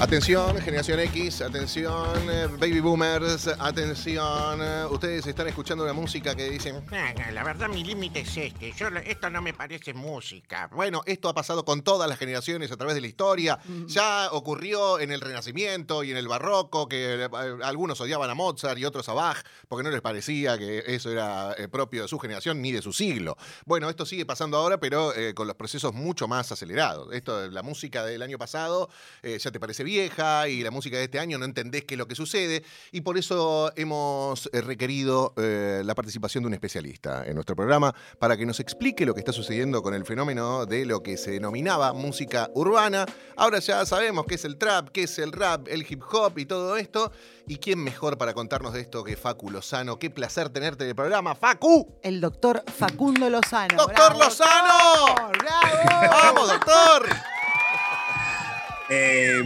Atención, 0.00 0.56
generación 0.58 1.00
X, 1.00 1.40
atención, 1.42 2.30
eh, 2.30 2.46
baby 2.52 2.78
boomers, 2.78 3.48
atención. 3.48 4.60
eh, 4.62 4.84
Ustedes 4.88 5.26
están 5.26 5.48
escuchando 5.48 5.82
una 5.82 5.92
música 5.92 6.36
que 6.36 6.48
dicen, 6.48 6.84
La 7.32 7.42
verdad, 7.42 7.68
mi 7.68 7.82
límite 7.82 8.20
es 8.20 8.36
este. 8.36 8.72
Yo, 8.76 8.86
esto 9.04 9.28
no 9.28 9.42
me 9.42 9.54
parece 9.54 9.94
música. 9.94 10.70
bueno, 10.72 11.02
esto 11.04 11.28
ha 11.28 11.34
pasado 11.34 11.64
con 11.64 11.82
todas 11.82 12.08
las 12.08 12.16
generaciones 12.16 12.70
a 12.70 12.76
través 12.76 12.94
de 12.94 13.00
la 13.00 13.08
historia. 13.08 13.58
Ya 13.86 14.28
ocurrió 14.30 15.00
en 15.00 15.10
el 15.10 15.20
Renacimiento 15.20 16.04
y 16.04 16.12
en 16.12 16.16
el 16.16 16.28
Barroco, 16.28 16.86
que 16.88 17.24
eh, 17.24 17.28
algunos 17.64 18.00
odiaban 18.00 18.30
a 18.30 18.34
Mozart 18.34 18.78
y 18.78 18.84
otros 18.84 19.08
a 19.08 19.14
Bach, 19.14 19.38
porque 19.66 19.82
no 19.82 19.90
les 19.90 20.00
parecía 20.00 20.56
que 20.58 20.84
eso 20.86 21.10
era 21.10 21.56
propio 21.72 22.02
de 22.02 22.08
su 22.08 22.20
generación 22.20 22.62
ni 22.62 22.70
de 22.70 22.82
su 22.82 22.92
siglo. 22.92 23.36
Bueno, 23.66 23.90
esto 23.90 24.06
sigue 24.06 24.24
pasando 24.24 24.58
ahora, 24.58 24.78
pero 24.78 25.12
eh, 25.16 25.34
con 25.34 25.48
los 25.48 25.56
procesos 25.56 25.92
mucho 25.92 26.28
más 26.28 26.52
acelerados. 26.52 27.12
Esto, 27.12 27.50
la 27.50 27.64
música 27.64 28.04
del 28.04 28.22
año 28.22 28.38
pasado 28.38 28.88
eh, 29.24 29.38
ya 29.40 29.50
te 29.50 29.58
parece 29.58 29.87
vieja 29.88 30.48
y 30.48 30.62
la 30.62 30.70
música 30.70 30.98
de 30.98 31.04
este 31.04 31.18
año 31.18 31.38
no 31.38 31.46
entendés 31.46 31.84
qué 31.84 31.94
es 31.94 31.98
lo 31.98 32.06
que 32.06 32.14
sucede 32.14 32.62
y 32.92 33.00
por 33.00 33.16
eso 33.16 33.72
hemos 33.74 34.50
eh, 34.52 34.60
requerido 34.60 35.32
eh, 35.38 35.80
la 35.82 35.94
participación 35.94 36.44
de 36.44 36.48
un 36.48 36.52
especialista 36.52 37.24
en 37.26 37.34
nuestro 37.34 37.56
programa 37.56 37.94
para 38.18 38.36
que 38.36 38.44
nos 38.44 38.60
explique 38.60 39.06
lo 39.06 39.14
que 39.14 39.20
está 39.20 39.32
sucediendo 39.32 39.82
con 39.82 39.94
el 39.94 40.04
fenómeno 40.04 40.66
de 40.66 40.84
lo 40.84 41.02
que 41.02 41.16
se 41.16 41.30
denominaba 41.30 41.94
música 41.94 42.50
urbana. 42.54 43.06
Ahora 43.34 43.60
ya 43.60 43.86
sabemos 43.86 44.26
qué 44.26 44.34
es 44.34 44.44
el 44.44 44.58
trap, 44.58 44.90
qué 44.90 45.04
es 45.04 45.18
el 45.18 45.32
rap, 45.32 45.68
el 45.68 45.86
hip 45.88 46.02
hop 46.12 46.38
y 46.38 46.44
todo 46.44 46.76
esto. 46.76 47.10
¿Y 47.46 47.56
quién 47.56 47.82
mejor 47.82 48.18
para 48.18 48.34
contarnos 48.34 48.74
de 48.74 48.82
esto 48.82 49.02
que 49.02 49.16
Facu 49.16 49.50
Lozano? 49.50 49.98
Qué 49.98 50.10
placer 50.10 50.50
tenerte 50.50 50.84
en 50.84 50.90
el 50.90 50.96
programa, 50.96 51.34
Facu. 51.34 51.98
El 52.02 52.20
doctor 52.20 52.62
Facundo 52.76 53.30
Lozano. 53.30 53.74
¡Doctor 53.74 53.94
¡Bravo, 53.94 54.18
Lozano! 54.18 55.06
doctor! 55.06 55.38
¡Bravo! 55.38 56.08
¡Vamos, 56.10 56.48
doctor! 56.48 56.97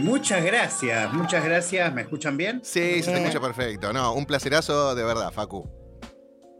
Eh, 0.03 0.05
muchas 0.05 0.43
gracias, 0.43 1.13
muchas 1.13 1.43
gracias. 1.45 1.93
¿Me 1.93 2.01
escuchan 2.01 2.37
bien? 2.37 2.61
Sí, 2.63 3.01
se 3.01 3.05
te 3.05 3.11
Bien. 3.13 3.25
escucha 3.27 3.41
perfecto. 3.41 3.93
No, 3.93 4.13
un 4.13 4.25
placerazo 4.25 4.93
de 4.95 5.03
verdad, 5.03 5.31
Facu. 5.31 5.69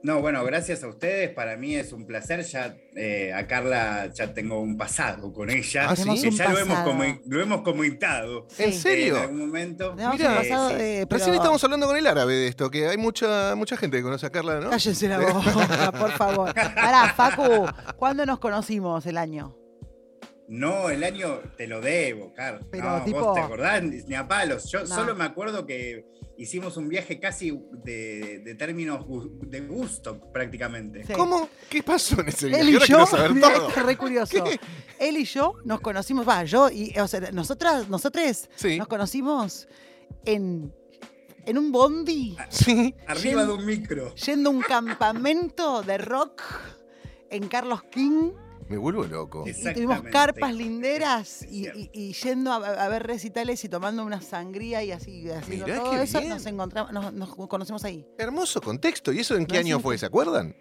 No, 0.04 0.20
bueno, 0.20 0.44
gracias 0.44 0.84
a 0.84 0.90
ustedes. 0.90 1.30
Para 1.30 1.56
mí 1.56 1.76
es 1.76 1.94
un 1.94 2.06
placer. 2.06 2.44
Ya 2.44 2.76
eh, 2.94 3.32
a 3.34 3.48
Carla 3.48 4.10
ya 4.14 4.34
tengo 4.34 4.60
un 4.60 4.76
pasado 4.78 5.32
con 5.32 5.50
ella. 5.50 5.88
Ah, 5.90 5.96
¿sí? 5.96 6.04
Que 6.22 6.30
ya 6.32 6.50
lo 6.52 6.60
hemos, 6.60 6.80
lo 7.26 7.42
hemos 7.42 7.62
comentado. 7.62 8.46
Sí. 8.50 8.64
¿En 8.64 8.74
serio? 8.74 9.16
Eh, 9.16 9.18
en 9.20 9.24
algún 9.24 9.40
momento. 9.40 9.96
Pasado, 9.96 10.72
Eh, 10.72 10.74
sí. 10.78 10.82
eh, 10.84 11.06
pero- 11.08 11.20
Recién 11.20 11.36
estábamos 11.36 11.64
hablando 11.64 11.88
con 11.88 11.96
el 11.96 12.06
árabe 12.06 12.34
de 12.34 12.48
esto, 12.50 12.70
que 12.70 12.88
hay 12.90 12.98
mucha, 12.98 13.56
mucha 13.56 13.78
gente 13.78 13.96
que 13.96 14.04
conoce 14.04 14.26
a 14.26 14.30
Carla, 14.30 14.60
¿no? 14.60 14.70
Cállense 14.72 15.08
la 15.08 15.20
boca, 15.20 15.92
por 15.98 16.12
favor. 16.12 16.54
Pará, 16.54 17.14
Facu, 17.16 17.66
¿cuándo 17.96 18.26
nos 18.26 18.40
conocimos 18.40 19.06
el 19.06 19.18
año? 19.18 19.56
No, 20.56 20.90
el 20.92 21.04
año 21.04 21.40
te 21.58 21.66
lo 21.66 21.82
debo, 21.82 22.32
Carla. 22.34 22.62
Pero 22.72 22.84
no, 23.00 23.04
tipo- 23.04 23.20
vos 23.22 23.34
te 23.34 23.40
acordás 23.42 23.82
ni 23.84 24.14
a 24.14 24.28
palos. 24.28 24.70
Yo 24.72 24.82
No. 24.82 24.86
solo 24.86 25.16
me 25.16 25.24
acuerdo 25.24 25.66
que 25.66 26.06
hicimos 26.38 26.78
un 26.78 26.90
viaje 26.90 27.20
casi 27.20 27.60
de, 27.84 28.40
de 28.46 28.54
términos 28.56 29.04
de 29.48 29.62
gusto, 29.62 30.20
prácticamente. 30.32 31.04
Sí. 31.06 31.14
¿Cómo? 31.14 31.50
¿Qué 31.70 31.82
pasó 31.82 32.22
en 32.22 32.28
ese 32.30 32.48
viaje? 32.50 32.62
Él 32.62 32.70
y 32.70 32.74
Ahora 32.74 32.86
yo, 32.86 33.06
saber 33.08 33.34
mirá, 33.36 33.52
todo. 33.54 33.68
esto 33.70 33.80
es 33.80 33.86
re 33.88 33.98
curioso. 33.98 34.44
Él 35.00 35.18
y 35.18 35.26
yo 35.26 35.56
nos 35.66 35.82
conocimos, 35.82 36.28
va, 36.28 36.44
yo 36.44 36.70
y, 36.70 36.94
o 37.00 37.08
sea, 37.08 37.20
nosotras, 37.32 37.90
nosotros 37.90 38.48
Sí. 38.56 38.78
nos 38.78 38.88
conocimos 38.88 39.68
en, 40.24 40.72
en 41.48 41.58
un 41.58 41.72
bondi, 41.72 42.38
Sí. 42.50 42.94
Arriba 43.08 43.44
de 43.46 43.54
un 43.54 43.66
micro. 43.66 44.14
yendo 44.16 44.52
a 44.52 44.54
un 44.54 44.62
campamento 44.62 45.82
de 45.82 45.98
rock 45.98 46.42
en 47.32 47.48
Carlos 47.48 47.82
King. 47.92 48.32
Me 48.70 48.78
vuelvo 48.78 49.04
loco. 49.04 49.44
Y 49.48 49.54
tuvimos 49.74 50.02
carpas 50.04 50.54
linderas 50.54 51.44
y, 51.50 51.68
y- 51.68 51.90
y 51.94 52.14
yendo 52.14 52.52
a, 52.52 52.58
a 52.58 52.88
ver 52.88 53.04
recitales 53.06 53.64
y 53.64 53.70
tomando 53.70 54.04
una 54.06 54.22
sangría 54.22 54.84
y 54.84 54.92
así, 54.92 55.30
haciendo 55.30 55.66
Mirá 55.66 55.80
todo 55.80 55.92
qué 55.92 56.04
eso, 56.04 56.20
bien. 56.20 56.30
nos 56.32 56.46
encontramos, 56.46 56.92
nos, 56.94 57.14
nos 57.14 57.36
conocemos 57.48 57.84
ahí. 57.84 58.06
Hermoso 58.18 58.62
contexto. 58.62 59.12
¿Y 59.12 59.20
eso 59.20 59.36
en 59.36 59.46
qué 59.46 59.56
No, 59.56 59.60
año 59.62 59.78
sí. 59.78 59.84
fue? 59.84 59.98
¿Se 59.98 60.06
acuerdan? 60.06 60.56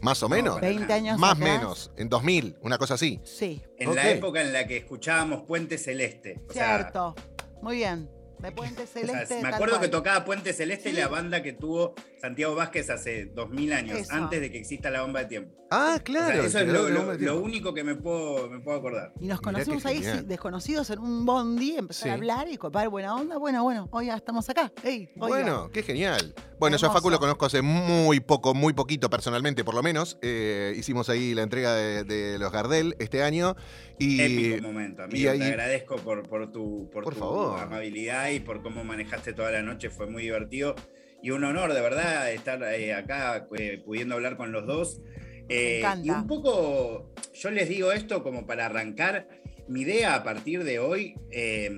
¿Más 0.00 0.22
o 0.22 0.28
No, 0.28 0.36
menos? 0.36 0.54
para 0.54 0.68
20 0.68 0.82
nada. 0.84 0.94
años 0.94 1.18
Más 1.18 1.32
o 1.32 1.36
menos. 1.42 1.90
En 1.96 2.08
2000, 2.08 2.56
una 2.62 2.78
cosa 2.78 2.94
así. 2.94 3.20
Sí, 3.24 3.60
En 3.78 3.94
la 3.94 4.08
época 4.10 4.40
en 4.42 4.52
la 4.52 4.66
que 4.66 4.76
escuchábamos 4.76 5.42
Puente 5.42 5.76
Celeste. 5.78 6.40
O 6.48 6.52
sea, 6.52 6.78
cierto. 6.78 7.14
Muy 7.62 7.76
bien. 7.76 8.08
De 8.38 8.52
Puente 8.52 8.82
o 8.84 8.86
sea, 8.86 9.02
Celeste. 9.02 9.42
me 9.42 9.48
acuerdo 9.48 9.74
cual. 9.78 9.86
que 9.86 9.88
tocaba 9.88 10.24
Puente 10.24 10.52
Celeste 10.52 10.90
y 10.90 10.92
la 10.92 11.08
banda 11.08 11.42
que 11.42 11.52
tuvo 11.54 11.94
Santiago 12.20 12.54
Vázquez 12.54 12.90
hace 12.90 13.26
2000 13.26 13.72
años, 13.72 13.98
Eso. 13.98 14.12
antes 14.12 14.40
de 14.40 14.50
que 14.50 14.58
exista 14.58 14.90
la 14.90 15.02
bomba 15.02 15.20
de 15.20 15.26
tiempo. 15.26 15.54
Ah, 15.70 15.90
O 15.90 15.94
sea, 15.96 16.02
claro. 16.02 16.42
eso 16.44 16.58
es 16.60 17.20
lo, 17.20 17.40
único 17.40 17.74
que 17.74 17.84
me 17.84 17.94
puedo, 17.94 18.48
me 18.48 18.58
puedo 18.60 18.78
acordar. 18.78 19.12
Y 19.20 19.26
nos 19.26 19.40
conocimos 19.40 19.84
ahí, 19.84 20.02
sí, 20.02 20.22
desconocidos, 20.24 20.88
en 20.90 20.98
un 20.98 21.26
bondi, 21.26 21.76
empezar 21.76 22.04
Sí. 22.04 22.08
a 22.08 22.14
hablar 22.14 22.48
y 22.48 22.56
copar 22.56 22.88
buena 22.88 23.14
onda. 23.14 23.36
Bueno, 23.36 23.62
bueno, 23.62 23.86
hoy 23.92 24.06
ya 24.06 24.16
estamos 24.16 24.48
acá. 24.48 24.72
Bueno, 25.16 25.70
qué 25.70 25.82
genial. 25.82 26.34
Bueno, 26.58 26.76
yo 26.78 26.88
a 26.88 26.92
Facu 26.92 27.10
lo 27.10 27.18
conozco 27.18 27.46
hace 27.46 27.60
muy 27.62 28.18
poco, 28.20 28.54
muy 28.54 28.72
poquito 28.72 29.10
personalmente, 29.10 29.62
por 29.62 29.74
lo 29.74 29.82
menos. 29.82 30.18
Eh, 30.22 30.72
hicimos 30.76 31.08
ahí 31.10 31.34
la 31.34 31.42
entrega 31.42 31.74
de, 31.74 32.02
de 32.04 32.38
los 32.38 32.50
Gardel 32.50 32.96
este 32.98 33.22
año. 33.22 33.54
Y 33.98 34.20
Épico 34.20 34.66
momento, 34.68 35.02
amigo. 35.02 35.18
y 35.18 35.26
ahí- 35.26 35.38
Te 35.38 35.44
agradezco 35.44 35.96
por, 35.96 36.26
por 36.28 36.50
tu, 36.50 36.88
por 36.92 37.04
Por 37.04 37.14
tu 37.14 37.20
favor. 37.20 37.60
amabilidad 37.60 38.30
y 38.30 38.40
por 38.40 38.62
cómo 38.62 38.84
manejaste 38.84 39.32
toda 39.34 39.50
la 39.50 39.62
noche. 39.62 39.90
Fue 39.90 40.06
muy 40.06 40.22
divertido. 40.22 40.74
Y 41.22 41.30
un 41.30 41.44
honor, 41.44 41.72
de 41.74 41.80
verdad, 41.80 42.30
estar 42.32 42.62
eh, 42.62 42.94
acá 42.94 43.48
eh, 43.58 43.82
pudiendo 43.84 44.14
hablar 44.14 44.36
con 44.36 44.52
los 44.52 44.66
dos. 44.66 45.00
Eh, 45.48 45.78
encanta. 45.78 46.06
y 46.06 46.10
un 46.10 46.26
poco, 46.26 47.12
yo 47.34 47.50
les 47.50 47.68
digo 47.68 47.90
esto 47.92 48.22
como 48.22 48.46
para 48.46 48.66
arrancar. 48.66 49.28
Mi 49.66 49.82
idea 49.82 50.14
a 50.14 50.22
partir 50.24 50.64
de 50.64 50.78
hoy, 50.78 51.14
eh, 51.30 51.70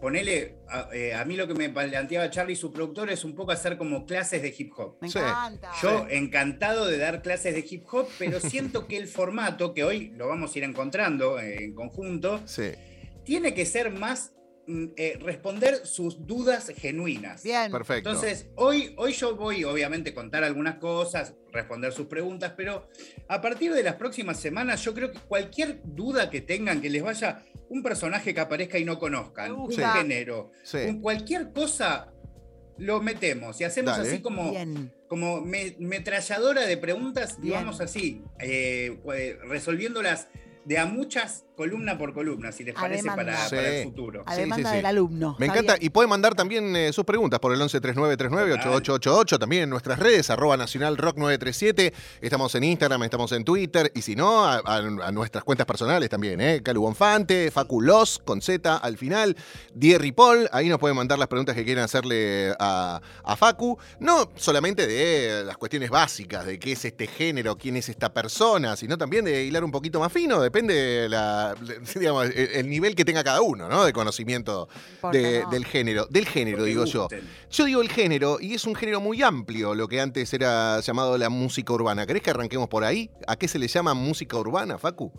ponele, 0.00 0.56
a, 0.68 0.88
eh, 0.92 1.14
a 1.14 1.24
mí 1.24 1.36
lo 1.36 1.48
que 1.48 1.54
me 1.54 1.70
planteaba 1.70 2.30
Charlie, 2.30 2.54
su 2.54 2.72
productor, 2.72 3.10
es 3.10 3.24
un 3.24 3.34
poco 3.34 3.52
hacer 3.52 3.78
como 3.78 4.04
clases 4.06 4.42
de 4.42 4.54
hip 4.56 4.72
hop. 4.76 4.98
Me 5.00 5.08
Sí. 5.08 5.18
encanta. 5.18 5.70
Yo 5.82 6.06
encantado 6.10 6.86
de 6.86 6.98
dar 6.98 7.22
clases 7.22 7.54
de 7.54 7.64
hip 7.68 7.84
hop, 7.90 8.06
pero 8.18 8.38
siento 8.40 8.86
que 8.86 8.96
el 8.98 9.08
formato, 9.08 9.72
que 9.74 9.84
hoy 9.84 10.12
lo 10.14 10.28
vamos 10.28 10.54
a 10.54 10.58
ir 10.58 10.64
encontrando 10.64 11.40
eh, 11.40 11.64
en 11.64 11.74
conjunto, 11.74 12.42
sí. 12.46 12.72
tiene 13.24 13.54
que 13.54 13.64
ser 13.66 13.90
más 13.90 14.32
eh, 14.68 15.18
responder 15.20 15.86
sus 15.86 16.26
dudas 16.26 16.72
genuinas. 16.76 17.42
Bien. 17.42 17.70
Perfecto. 17.70 18.10
Entonces, 18.10 18.48
hoy, 18.56 18.94
hoy 18.96 19.12
yo 19.12 19.36
voy 19.36 19.62
obviamente 19.64 20.10
a 20.10 20.14
contar 20.14 20.42
algunas 20.44 20.76
cosas, 20.76 21.34
responder 21.52 21.92
sus 21.92 22.06
preguntas, 22.06 22.54
pero 22.56 22.88
a 23.28 23.40
partir 23.40 23.72
de 23.72 23.82
las 23.82 23.94
próximas 23.94 24.40
semanas 24.40 24.82
yo 24.84 24.92
creo 24.94 25.12
que 25.12 25.18
cualquier 25.20 25.80
duda 25.84 26.30
que 26.30 26.40
tengan, 26.40 26.80
que 26.80 26.90
les 26.90 27.02
vaya 27.02 27.42
un 27.68 27.82
personaje 27.82 28.34
que 28.34 28.40
aparezca 28.40 28.78
y 28.78 28.84
no 28.84 28.98
conozcan, 28.98 29.52
un 29.52 29.70
género, 29.70 30.50
Sí. 30.64 30.78
un 30.88 31.00
cualquier 31.00 31.52
cosa, 31.52 32.12
lo 32.78 33.00
metemos 33.00 33.60
y 33.60 33.64
hacemos 33.64 33.96
Dale. 33.96 34.08
así 34.08 34.20
como 34.20 34.50
Bien. 34.50 34.92
como 35.08 35.40
me- 35.40 35.76
metralladora 35.78 36.66
de 36.66 36.76
preguntas, 36.76 37.36
Bien. 37.40 37.42
digamos 37.54 37.80
así, 37.80 38.22
eh, 38.40 38.98
pues, 39.02 39.38
resolviéndolas 39.48 40.28
de 40.64 40.78
a 40.78 40.84
muchas 40.86 41.46
columna 41.56 41.96
por 41.96 42.12
columna, 42.12 42.52
si 42.52 42.64
les 42.64 42.76
A 42.76 42.80
parece, 42.80 43.06
para, 43.06 43.48
Sí. 43.48 43.56
para 43.56 43.68
el 43.78 43.84
futuro. 43.84 44.22
A 44.26 44.34
demanda 44.36 44.68
sí, 44.68 44.70
sí. 44.70 44.76
del 44.76 44.86
alumno. 44.86 45.36
Me 45.38 45.46
Está 45.46 45.58
encanta. 45.58 45.74
bien. 45.76 45.86
Y 45.86 45.90
puede 45.90 46.06
mandar 46.08 46.34
también 46.34 46.76
eh, 46.76 46.92
sus 46.92 47.04
preguntas 47.04 47.40
por 47.40 47.52
el 47.52 47.60
1139398888, 47.60 49.38
también 49.38 49.62
en 49.64 49.70
nuestras 49.70 49.98
redes, 49.98 50.30
arroba 50.30 50.56
nacional 50.56 50.96
rock 50.96 51.16
937. 51.16 51.92
Estamos 52.20 52.54
en 52.54 52.64
Instagram, 52.64 53.02
estamos 53.04 53.32
en 53.32 53.44
Twitter. 53.44 53.90
Y 53.94 54.02
si 54.02 54.14
no, 54.16 54.44
a, 54.44 54.56
a- 54.58 54.76
a 55.06 55.12
nuestras 55.12 55.44
cuentas 55.44 55.66
personales 55.66 56.08
también, 56.08 56.40
¿eh? 56.40 56.60
Calu 56.62 56.82
Bonfante, 56.82 57.50
Facu 57.50 57.80
Los, 57.80 58.18
con 58.18 58.40
Z 58.42 58.76
al 58.76 58.96
final, 58.98 59.36
Dierry 59.74 60.12
Paul. 60.12 60.48
Ahí 60.52 60.68
nos 60.68 60.78
pueden 60.78 60.96
mandar 60.96 61.18
las 61.18 61.28
preguntas 61.28 61.54
que 61.54 61.64
quieran 61.64 61.84
hacerle 61.84 62.54
a, 62.58 63.00
a 63.24 63.36
Facu. 63.36 63.78
No 64.00 64.30
solamente 64.36 64.86
de 64.86 65.44
las 65.44 65.56
cuestiones 65.56 65.90
básicas, 65.90 66.44
de 66.46 66.58
qué 66.58 66.72
es 66.72 66.84
este 66.84 67.06
género, 67.06 67.56
quién 67.56 67.76
es 67.76 67.88
esta 67.88 68.12
persona, 68.12 68.76
sino 68.76 68.98
también 68.98 69.24
de 69.24 69.44
hilar 69.44 69.64
un 69.64 69.70
poquito 69.70 70.00
más 70.00 70.12
fino. 70.12 70.40
Depende 70.40 70.74
de 70.74 71.08
la, 71.08 71.45
digamos, 71.98 72.26
el, 72.26 72.48
el 72.54 72.68
nivel 72.70 72.94
que 72.94 73.04
tenga 73.04 73.22
cada 73.22 73.40
uno, 73.42 73.68
¿no? 73.68 73.84
De 73.84 73.92
conocimiento 73.92 74.68
Importa, 74.94 75.18
de- 75.18 75.42
¿no? 75.42 75.50
del 75.50 75.64
género, 75.64 76.06
del 76.06 76.26
género, 76.26 76.64
digo 76.64 76.84
yo. 76.84 77.02
gusten. 77.02 77.22
Yo 77.50 77.64
digo 77.64 77.80
el 77.82 77.88
género, 77.88 78.38
y 78.40 78.54
es 78.54 78.64
un 78.64 78.74
género 78.74 79.00
muy 79.00 79.22
amplio, 79.22 79.74
lo 79.74 79.88
que 79.88 80.00
antes 80.00 80.32
era 80.34 80.80
llamado 80.80 81.16
la 81.18 81.28
música 81.28 81.72
urbana. 81.72 82.06
¿Querés 82.06 82.22
que 82.22 82.30
arranquemos 82.30 82.68
por 82.68 82.84
ahí? 82.84 83.10
¿A 83.26 83.36
qué 83.36 83.48
se 83.48 83.58
le 83.58 83.68
llama 83.68 83.94
música 83.94 84.36
urbana, 84.38 84.78
Facu? 84.78 85.12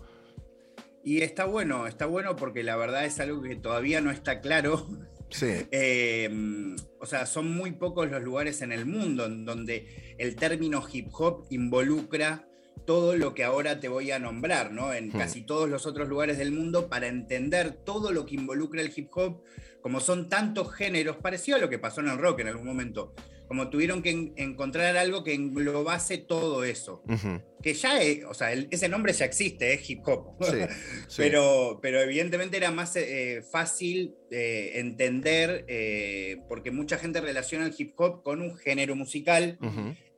Y 1.04 1.22
está 1.22 1.44
bueno, 1.46 1.86
está 1.86 2.06
bueno 2.06 2.36
porque 2.36 2.62
la 2.62 2.76
verdad 2.76 3.04
es 3.04 3.18
algo 3.20 3.40
que 3.42 3.56
todavía 3.56 4.00
no 4.00 4.10
está 4.10 4.40
claro. 4.40 4.86
Sí. 5.30 5.46
Eh, 5.70 6.74
o 7.00 7.06
sea, 7.06 7.26
son 7.26 7.50
muy 7.54 7.72
pocos 7.72 8.10
los 8.10 8.22
lugares 8.22 8.62
en 8.62 8.72
el 8.72 8.86
mundo 8.86 9.26
en 9.26 9.44
donde 9.44 10.14
el 10.18 10.34
término 10.36 10.82
hip 10.90 11.08
hop 11.12 11.44
involucra 11.50 12.47
todo 12.84 13.16
lo 13.16 13.34
que 13.34 13.44
ahora 13.44 13.80
te 13.80 13.88
voy 13.88 14.10
a 14.10 14.18
nombrar, 14.18 14.72
¿no? 14.72 14.92
En 14.92 15.08
Hmm. 15.08 15.18
casi 15.18 15.42
todos 15.42 15.68
los 15.68 15.86
otros 15.86 16.08
lugares 16.08 16.38
del 16.38 16.52
mundo, 16.52 16.88
para 16.88 17.06
entender 17.08 17.72
todo 17.72 18.12
lo 18.12 18.26
que 18.26 18.34
involucra 18.34 18.80
el 18.80 18.92
hip 18.94 19.10
hop, 19.14 19.42
como 19.80 20.00
son 20.00 20.28
tantos 20.28 20.72
géneros, 20.74 21.16
parecido 21.16 21.56
a 21.56 21.60
lo 21.60 21.68
que 21.68 21.78
pasó 21.78 22.00
en 22.00 22.08
el 22.08 22.18
rock 22.18 22.40
en 22.40 22.48
algún 22.48 22.66
momento. 22.66 23.14
Como 23.48 23.70
tuvieron 23.70 24.02
que 24.02 24.10
en- 24.10 24.32
encontrar 24.36 24.96
algo 24.96 25.24
que 25.24 25.32
englobase 25.34 26.18
todo 26.18 26.62
eso. 26.64 27.02
Que 27.62 27.74
ya, 27.74 28.00
es- 28.02 28.24
o 28.24 28.34
sea, 28.34 28.52
el- 28.52 28.68
ese 28.70 28.88
nombre 28.88 29.12
ya 29.12 29.24
existe, 29.24 29.72
es 29.72 29.88
hip 29.90 30.06
hop. 30.06 30.36
Sí, 30.44 30.56
sí. 31.08 31.16
Pero, 31.16 31.80
pero 31.82 32.00
evidentemente 32.00 32.56
era 32.58 32.70
más 32.70 32.94
eh, 32.96 33.42
fácil 33.50 34.14
eh, 34.30 34.72
entender, 34.74 35.64
eh, 35.66 36.36
porque 36.48 36.70
mucha 36.70 36.98
gente 36.98 37.20
relaciona 37.20 37.66
el 37.66 37.74
hip 37.76 37.94
hop 37.98 38.22
con 38.22 38.42
un 38.42 38.56
género 38.56 38.94
musical 38.94 39.58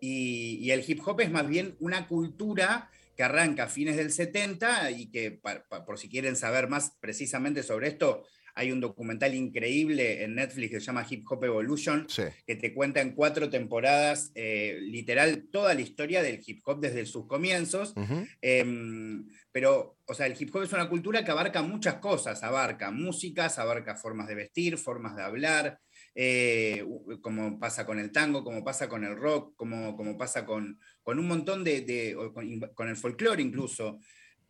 y, 0.01 0.59
y 0.61 0.71
el 0.73 0.85
hip 0.87 1.01
hop 1.07 1.21
es 1.21 1.31
más 1.31 1.49
bien 1.49 1.77
una 1.81 2.09
cultura 2.09 2.91
que 3.17 3.23
arranca 3.23 3.65
a 3.65 3.69
fines 3.69 3.97
del 3.97 4.11
70 4.13 4.91
y 4.93 5.11
que, 5.11 5.31
pa- 5.31 5.65
pa- 5.69 5.85
por 5.85 5.99
si 5.99 6.09
quieren 6.09 6.37
saber 6.37 6.69
más 6.69 6.97
precisamente 7.01 7.63
sobre 7.63 7.89
esto, 7.89 8.25
hay 8.55 8.73
un 8.73 8.81
documental 8.81 9.35
increíble 9.35 10.23
en 10.25 10.35
Netflix 10.35 10.71
que 10.71 10.81
se 10.81 10.87
llama 10.87 11.07
Hip 11.09 11.25
Hop 11.31 11.45
Evolution, 11.45 12.07
Sí. 12.09 12.25
que 12.47 12.57
te 12.57 12.73
cuenta 12.75 13.01
en 13.01 13.13
cuatro 13.13 13.49
temporadas, 13.51 14.33
eh, 14.35 14.79
literal, 14.81 15.49
toda 15.51 15.75
la 15.75 15.81
historia 15.81 16.23
del 16.23 16.41
hip 16.45 16.61
hop 16.65 16.81
desde 16.81 17.07
sus 17.07 17.27
comienzos. 17.27 17.95
Em, 18.41 19.27
pero, 19.53 19.99
o 20.07 20.15
sea, 20.15 20.27
el 20.27 20.37
hip 20.39 20.55
hop 20.55 20.63
es 20.63 20.73
una 20.73 20.89
cultura 20.89 21.25
que 21.25 21.31
abarca 21.31 21.63
muchas 21.63 21.97
cosas, 21.97 22.43
abarca 22.43 22.91
músicas, 22.91 23.59
abarca 23.59 23.97
formas 23.97 24.29
de 24.29 24.35
vestir, 24.35 24.79
formas 24.79 25.17
de 25.17 25.23
hablar, 25.23 25.79
eh, 26.15 26.85
como 27.21 27.59
pasa 27.59 27.87
con 27.87 27.99
el 27.99 28.11
tango, 28.11 28.43
como 28.45 28.65
pasa 28.65 28.89
con 28.89 29.05
el 29.05 29.17
rock, 29.17 29.55
como, 29.57 29.97
como 29.97 30.19
pasa 30.19 30.45
con, 30.45 30.79
con 31.03 31.19
un 31.19 31.27
montón 31.29 31.63
de, 31.65 32.17
con, 32.35 32.61
con 32.75 32.89
el 32.89 32.97
folclore 32.97 33.43
incluso, 33.43 34.01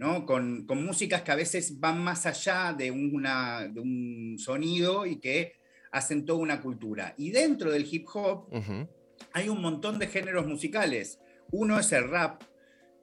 ¿no? 0.00 0.24
Con, 0.24 0.64
con 0.64 0.82
músicas 0.82 1.20
que 1.20 1.30
a 1.30 1.36
veces 1.36 1.78
van 1.78 2.02
más 2.02 2.24
allá 2.24 2.72
de, 2.72 2.90
una, 2.90 3.68
de 3.68 3.80
un 3.80 4.36
sonido 4.38 5.04
y 5.04 5.16
que 5.16 5.52
hacen 5.92 6.24
toda 6.24 6.38
una 6.38 6.62
cultura. 6.62 7.14
Y 7.18 7.32
dentro 7.32 7.70
del 7.70 7.86
hip 7.88 8.08
hop, 8.14 8.48
hay 9.34 9.50
un 9.50 9.60
montón 9.60 9.98
de 9.98 10.06
géneros 10.06 10.46
musicales. 10.46 11.20
Uno 11.50 11.78
es 11.78 11.92
el 11.92 12.08
rap, 12.08 12.42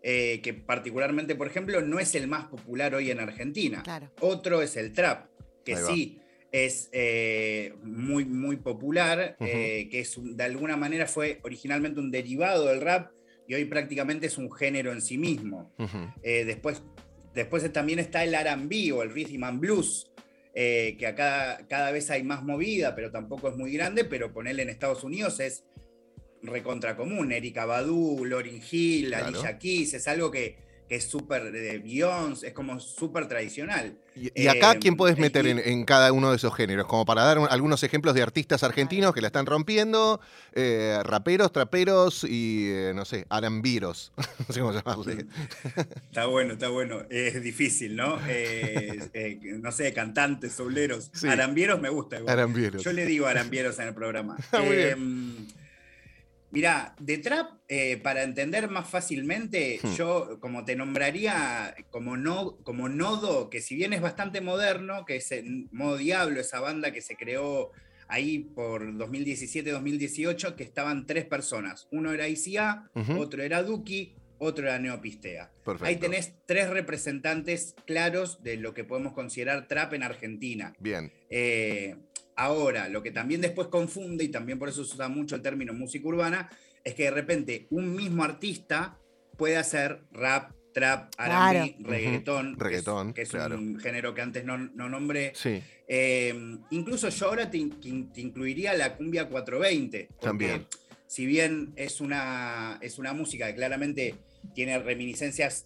eh, 0.01 0.41
que 0.41 0.55
particularmente, 0.55 1.35
por 1.35 1.45
ejemplo, 1.45 1.79
no 1.81 1.99
es 1.99 2.15
el 2.15 2.27
más 2.27 2.45
popular 2.45 2.95
hoy 2.95 3.11
en 3.11 3.19
Argentina. 3.19 3.83
Claro. 3.83 4.11
Otro 4.19 4.63
es 4.63 4.75
el 4.75 4.91
trap, 4.91 5.29
que 5.63 5.77
sí 5.77 6.19
es 6.51 6.89
eh, 6.94 7.75
muy, 7.83 8.25
muy 8.25 8.55
popular, 8.55 9.38
eh, 9.39 9.88
que 9.91 9.99
es 9.99 10.17
de 10.19 10.44
alguna 10.44 10.77
manera 10.77 11.05
fue 11.05 11.41
originalmente 11.44 11.99
un 11.99 12.09
derivado 12.09 12.65
del 12.65 12.81
rap 12.81 13.11
y 13.47 13.53
hoy 13.53 13.65
prácticamente 13.65 14.27
es 14.27 14.38
un 14.38 14.51
género 14.51 14.91
en 14.91 15.01
sí 15.01 15.17
mismo. 15.17 15.73
Eh, 16.21 16.44
después, 16.45 16.83
después 17.33 17.71
también 17.71 17.99
está 17.99 18.23
el 18.23 18.33
R&B 18.33 18.91
o 18.91 19.03
el 19.03 19.11
Rhythm 19.11 19.44
and 19.44 19.59
Blues, 19.59 20.11
eh, 20.53 20.95
que 20.99 21.07
acá 21.07 21.65
cada 21.69 21.91
vez 21.91 22.09
hay 22.09 22.23
más 22.23 22.44
movida, 22.44 22.95
pero 22.95 23.11
tampoco 23.11 23.49
es 23.49 23.55
muy 23.55 23.71
grande, 23.71 24.03
pero 24.05 24.33
ponerle 24.33 24.63
en 24.63 24.69
Estados 24.69 25.03
Unidos 25.03 25.39
es 25.39 25.63
recontra 26.41 26.95
común. 26.95 27.31
Erika 27.31 27.65
Badu, 27.65 28.25
Lauryn 28.25 28.61
Hill, 28.69 29.07
Claro. 29.07 29.27
Alicia 29.27 29.57
Keys, 29.57 29.94
es 29.94 30.07
algo 30.07 30.29
que, 30.31 30.57
que 30.87 30.95
es 30.95 31.09
súper 31.09 31.51
de 31.51 31.79
Beyoncé, 31.79 32.47
es 32.47 32.53
como 32.53 32.79
súper 32.79 33.27
tradicional. 33.27 33.97
Y, 34.15 34.31
y 34.43 34.47
acá, 34.47 34.71
Eh, 34.71 34.77
¿quién 34.79 34.95
puedes 34.95 35.15
el 35.17 35.21
meter 35.21 35.45
en, 35.45 35.83
cada 35.85 36.11
uno 36.11 36.31
de 36.31 36.37
esos 36.37 36.55
géneros? 36.55 36.87
Como 36.87 37.05
para 37.05 37.23
dar 37.23 37.37
un- 37.39 37.47
algunos 37.49 37.83
ejemplos 37.83 38.15
de 38.15 38.23
artistas 38.23 38.63
argentinos 38.63 39.13
que 39.13 39.21
la 39.21 39.27
están 39.27 39.45
rompiendo, 39.45 40.19
eh, 40.53 40.97
raperos, 41.03 41.51
traperos 41.51 42.23
y, 42.23 42.69
eh, 42.71 42.93
no 42.95 43.05
sé, 43.05 43.25
arambiros. 43.29 44.11
no 44.47 44.53
sé 44.53 44.59
cómo 44.61 44.73
llamarle. 44.73 45.27
Está 46.09 46.25
bueno, 46.25 46.53
está 46.53 46.69
bueno. 46.69 47.01
Es 47.09 47.41
difícil, 47.43 47.95
¿no? 47.95 48.17
Eh, 48.27 48.99
eh, 49.13 49.39
no 49.61 49.71
sé, 49.71 49.93
cantantes, 49.93 50.53
souleros. 50.53 51.11
Sí. 51.13 51.27
Arambieros 51.27 51.79
me 51.79 51.89
gusta. 51.89 52.17
igual. 52.17 52.33
Arambieros. 52.33 52.83
Yo 52.83 52.91
le 52.93 53.05
digo 53.05 53.27
arambieros 53.27 53.77
en 53.79 53.89
el 53.89 53.93
programa. 53.93 54.35
Muy 54.53 54.75
Eh, 54.77 54.95
Mirá, 56.49 56.95
de 56.99 57.17
trap, 57.17 57.51
eh, 57.67 57.97
para 57.97 58.23
entender 58.23 58.69
más 58.69 58.89
fácilmente, 58.89 59.79
Hmm. 59.83 59.94
yo 59.95 60.39
como 60.39 60.63
te 60.63 60.75
nombraría 60.77 61.75
como, 61.89 62.15
no, 62.15 62.57
como 62.63 62.88
nodo, 62.88 63.49
que 63.49 63.59
si 63.61 63.75
bien 63.75 63.91
es 63.94 64.01
bastante 64.01 64.39
moderno, 64.39 65.03
que 65.05 65.17
es 65.17 65.31
en 65.33 65.67
Modo 65.71 65.97
Diablo, 65.97 66.39
esa 66.39 66.59
banda 66.61 66.91
que 66.91 67.01
se 67.01 67.15
creó 67.17 67.71
ahí 68.07 68.39
por 68.39 68.94
2017-2018, 68.97 70.55
que 70.55 70.63
estaban 70.63 71.05
tres 71.05 71.25
personas. 71.25 71.88
Uno 71.91 72.11
era 72.13 72.27
ICA, 72.27 72.89
otro 73.17 73.44
era 73.44 73.63
Duki, 73.63 74.15
otro 74.39 74.65
era 74.67 74.79
Neopistea. 74.79 75.51
Perfecto. 75.65 75.85
Ahí 75.85 75.97
tenés 75.97 76.33
tres 76.45 76.69
representantes 76.69 77.75
claros 77.85 78.41
de 78.44 78.55
lo 78.57 78.73
que 78.73 78.83
podemos 78.83 79.13
considerar 79.13 79.67
trap 79.67 79.94
en 79.95 80.03
Argentina. 80.03 80.73
Bien. 80.79 81.11
Eh, 81.29 81.95
ahora, 82.37 82.87
lo 82.87 83.03
que 83.03 83.11
también 83.11 83.41
después 83.41 83.67
confunde, 83.67 84.23
y 84.23 84.29
también 84.29 84.57
por 84.59 84.69
eso 84.69 84.85
se 84.85 84.93
usa 84.93 85.09
mucho 85.09 85.35
el 85.35 85.41
término 85.41 85.73
música 85.73 86.07
urbana, 86.07 86.49
es 86.83 86.93
que 86.95 87.03
de 87.03 87.11
repente 87.11 87.67
un 87.71 87.93
mismo 87.95 88.23
artista 88.23 88.97
puede 89.35 89.57
hacer 89.57 90.01
rap, 90.11 90.53
trap, 90.73 91.13
Claro. 91.15 91.59
R&B, 91.59 91.75
reggaetón, 91.89 92.45
que 92.47 92.53
es- 92.53 92.59
Reggaetón, 92.63 93.13
que 93.13 93.21
es, 93.23 93.29
claro. 93.29 93.57
un 93.57 93.79
género 93.79 94.13
que 94.13 94.21
antes 94.21 94.45
no, 94.45 94.57
no 94.57 94.87
nombré. 94.87 95.31
Sí. 95.35 95.61
Eh, 95.87 96.33
incluso 96.69 97.09
yo 97.09 97.25
ahora 97.27 97.49
te, 97.49 97.57
in- 97.57 98.11
te 98.13 98.21
incluiría 98.21 98.73
la 98.73 98.95
cumbia 98.95 99.27
420. 99.27 100.07
porque 100.07 100.25
También. 100.25 100.65
Si 101.07 101.25
bien 101.25 101.73
es 101.77 102.01
una, 102.01 102.77
es 102.81 102.99
una 102.99 103.13
música 103.13 103.47
que 103.47 103.55
claramente 103.55 104.15
tiene 104.53 104.77
reminiscencias 104.79 105.65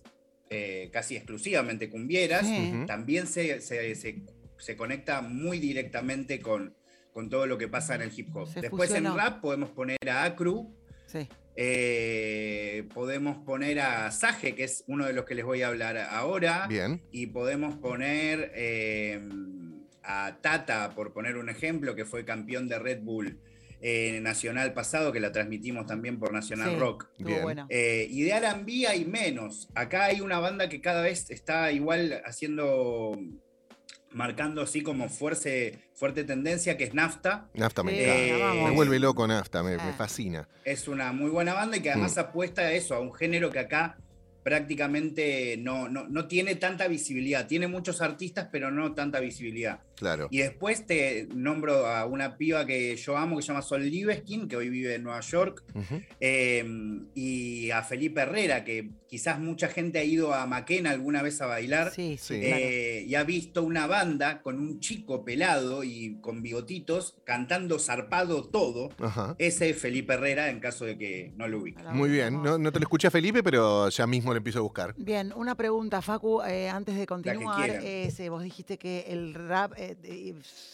eh, 0.50 0.90
casi 0.94 1.16
exclusivamente 1.16 1.90
cumbieras, 1.90 2.46
también 2.86 3.26
se, 3.28 3.60
se- 3.62 3.96
se- 3.96 4.22
se 4.62 4.78
conecta 4.78 5.22
muy 5.22 5.60
directamente 5.60 6.40
con, 6.40 6.76
con 7.14 7.30
todo 7.30 7.46
lo 7.48 7.58
que 7.58 7.68
pasa 7.68 7.96
en 7.96 8.02
el 8.04 8.12
hip 8.18 8.36
hop. 8.36 8.48
Se 8.48 8.62
Después 8.62 8.92
en 8.94 9.06
rap 9.16 9.42
podemos 9.42 9.70
poner 9.72 9.98
a 10.10 10.24
Acru, 10.24 10.74
Sí. 11.08 11.28
eh, 11.56 12.88
podemos 12.94 13.38
poner 13.46 13.80
a 13.80 14.10
Sage, 14.12 14.56
que 14.56 14.64
es 14.64 14.84
uno 14.88 15.06
de 15.06 15.14
los 15.14 15.26
que 15.26 15.36
les 15.36 15.44
voy 15.46 15.62
a 15.62 15.68
hablar 15.68 15.98
ahora. 15.98 16.68
Bien. 16.68 17.02
Y 17.12 17.28
podemos 17.28 17.76
poner 17.76 18.52
eh, 18.56 19.20
a 20.04 20.38
Tata, 20.42 20.92
por 20.96 21.12
poner 21.14 21.38
un 21.38 21.50
ejemplo, 21.50 21.96
que 21.96 22.06
fue 22.06 22.24
campeón 22.26 22.68
de 22.70 22.80
Red 22.80 23.02
Bull 23.02 23.40
eh, 23.82 24.20
Nacional 24.22 24.74
pasado, 24.74 25.12
que 25.12 25.20
la 25.20 25.32
transmitimos 25.32 25.86
también 25.88 26.20
por 26.20 26.32
Nacional 26.32 26.72
Sí. 26.72 26.76
Rock. 26.78 27.08
Bueno. 27.20 27.66
Eh, 27.70 28.08
y 28.10 28.22
de 28.22 28.32
R&B 28.32 28.88
hay 28.88 29.06
menos. 29.06 29.70
Acá 29.76 30.06
hay 30.06 30.22
una 30.22 30.40
banda 30.40 30.70
que 30.70 30.82
cada 30.82 31.02
vez 31.02 31.30
está 31.32 31.72
igual 31.72 32.22
haciendo, 32.26 33.18
marcando 34.14 34.62
así 34.62 34.82
como 34.82 35.10
fuerte, 35.10 35.80
fuerte 35.94 36.24
tendencia, 36.24 36.78
que 36.78 36.84
es 36.86 36.94
Nafta. 36.94 37.50
Nafta 37.54 37.84
me 37.84 37.94
encanta. 37.94 38.56
Eh. 38.56 38.64
Me 38.66 38.72
vuelve 38.72 39.00
loco 39.00 39.28
Nafta, 39.28 39.64
me, 39.64 39.78
me 39.78 39.84
Ah. 39.84 39.96
fascina. 39.98 40.48
Es 40.66 40.88
una 40.88 41.12
muy 41.14 41.30
buena 41.30 41.54
banda 41.54 41.78
y 41.78 41.82
que 41.82 41.92
además 41.92 42.18
apuesta 42.18 42.62
a 42.64 42.72
eso, 42.74 42.96
a 42.96 43.00
un 43.00 43.14
género 43.14 43.50
que 43.52 43.60
acá 43.60 43.98
prácticamente 44.44 45.56
no, 45.58 45.88
no, 45.88 46.08
no 46.08 46.28
tiene 46.28 46.56
tanta 46.56 46.88
visibilidad. 46.88 47.48
Tiene 47.48 47.68
muchos 47.68 48.02
artistas, 48.02 48.50
pero 48.52 48.70
no 48.72 48.94
tanta 48.94 49.20
visibilidad. 49.20 49.80
Claro. 50.02 50.28
Y 50.32 50.40
después 50.40 50.88
te 50.88 51.28
nombro 51.36 51.86
a 51.86 52.08
una 52.08 52.36
piba 52.38 52.66
que 52.66 52.96
yo 52.96 53.16
amo, 53.18 53.36
que 53.36 53.44
se 53.44 53.50
llama 53.50 53.62
Sol 53.62 53.84
Liveskin, 53.88 54.48
que 54.48 54.56
hoy 54.56 54.70
vive 54.70 54.96
en 54.96 55.04
Nueva 55.04 55.20
York, 55.22 55.64
eh, 56.20 56.66
y 57.14 57.70
a 57.70 57.84
Felipe 57.84 58.22
Herrera, 58.22 58.64
que 58.64 58.90
quizás 59.08 59.40
mucha 59.40 59.68
gente 59.68 60.00
ha 60.00 60.04
ido 60.04 60.34
a 60.34 60.48
Maquena 60.48 60.90
alguna 60.90 61.22
vez 61.22 61.40
a 61.42 61.46
bailar. 61.46 61.92
Sí, 61.92 62.18
sí, 62.20 62.40
claro. 62.40 62.56
eh, 62.58 63.06
y 63.08 63.14
ha 63.14 63.24
visto 63.24 63.62
una 63.62 63.86
banda 63.86 64.42
con 64.42 64.58
un 64.60 64.80
chico 64.80 65.24
pelado 65.24 65.84
y 65.84 66.18
con 66.20 66.42
bigotitos 66.42 67.20
cantando 67.24 67.78
zarpado 67.78 68.44
todo. 68.50 68.90
Ajá. 69.00 69.36
Ese 69.38 69.70
es 69.70 69.78
Felipe 69.78 70.14
Herrera, 70.14 70.50
en 70.50 70.60
caso 70.60 70.86
de 70.86 70.98
que 70.98 71.32
no 71.36 71.48
lo 71.48 71.60
ubique. 71.60 71.84
Muy 71.92 72.10
bien. 72.10 72.42
No, 72.42 72.58
no 72.58 72.72
te 72.72 72.80
lo 72.80 72.84
escuché 72.86 73.08
a 73.08 73.12
Felipe, 73.12 73.44
pero 73.44 73.90
ya 73.90 74.08
mismo 74.08 74.32
lo 74.32 74.38
empiezo 74.38 74.60
a 74.60 74.64
buscar. 74.64 74.96
Bien, 74.98 75.32
una 75.36 75.54
pregunta, 75.54 76.02
Facu, 76.02 76.42
eh, 76.42 76.70
antes 76.70 76.98
de 76.98 77.06
continuar. 77.06 77.70
eh, 77.70 78.10
sí, 78.16 78.30
vos 78.30 78.42
dijiste 78.42 78.78
que 78.78 79.06
el 79.10 79.34
rap 79.34 79.74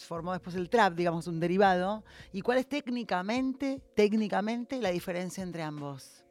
formó 0.06 0.32
después 0.32 0.56
el 0.56 0.68
trap, 0.68 0.94
digamos, 0.94 1.26
un 1.26 1.40
derivado. 1.40 2.04
¿Y 2.32 2.42
cuál 2.42 2.58
es 2.58 2.68
técnicamente, 2.68 3.80
técnicamente, 3.94 4.80
la 4.80 4.90
diferencia 4.90 5.42
entre 5.42 5.62
ambos? 5.62 6.24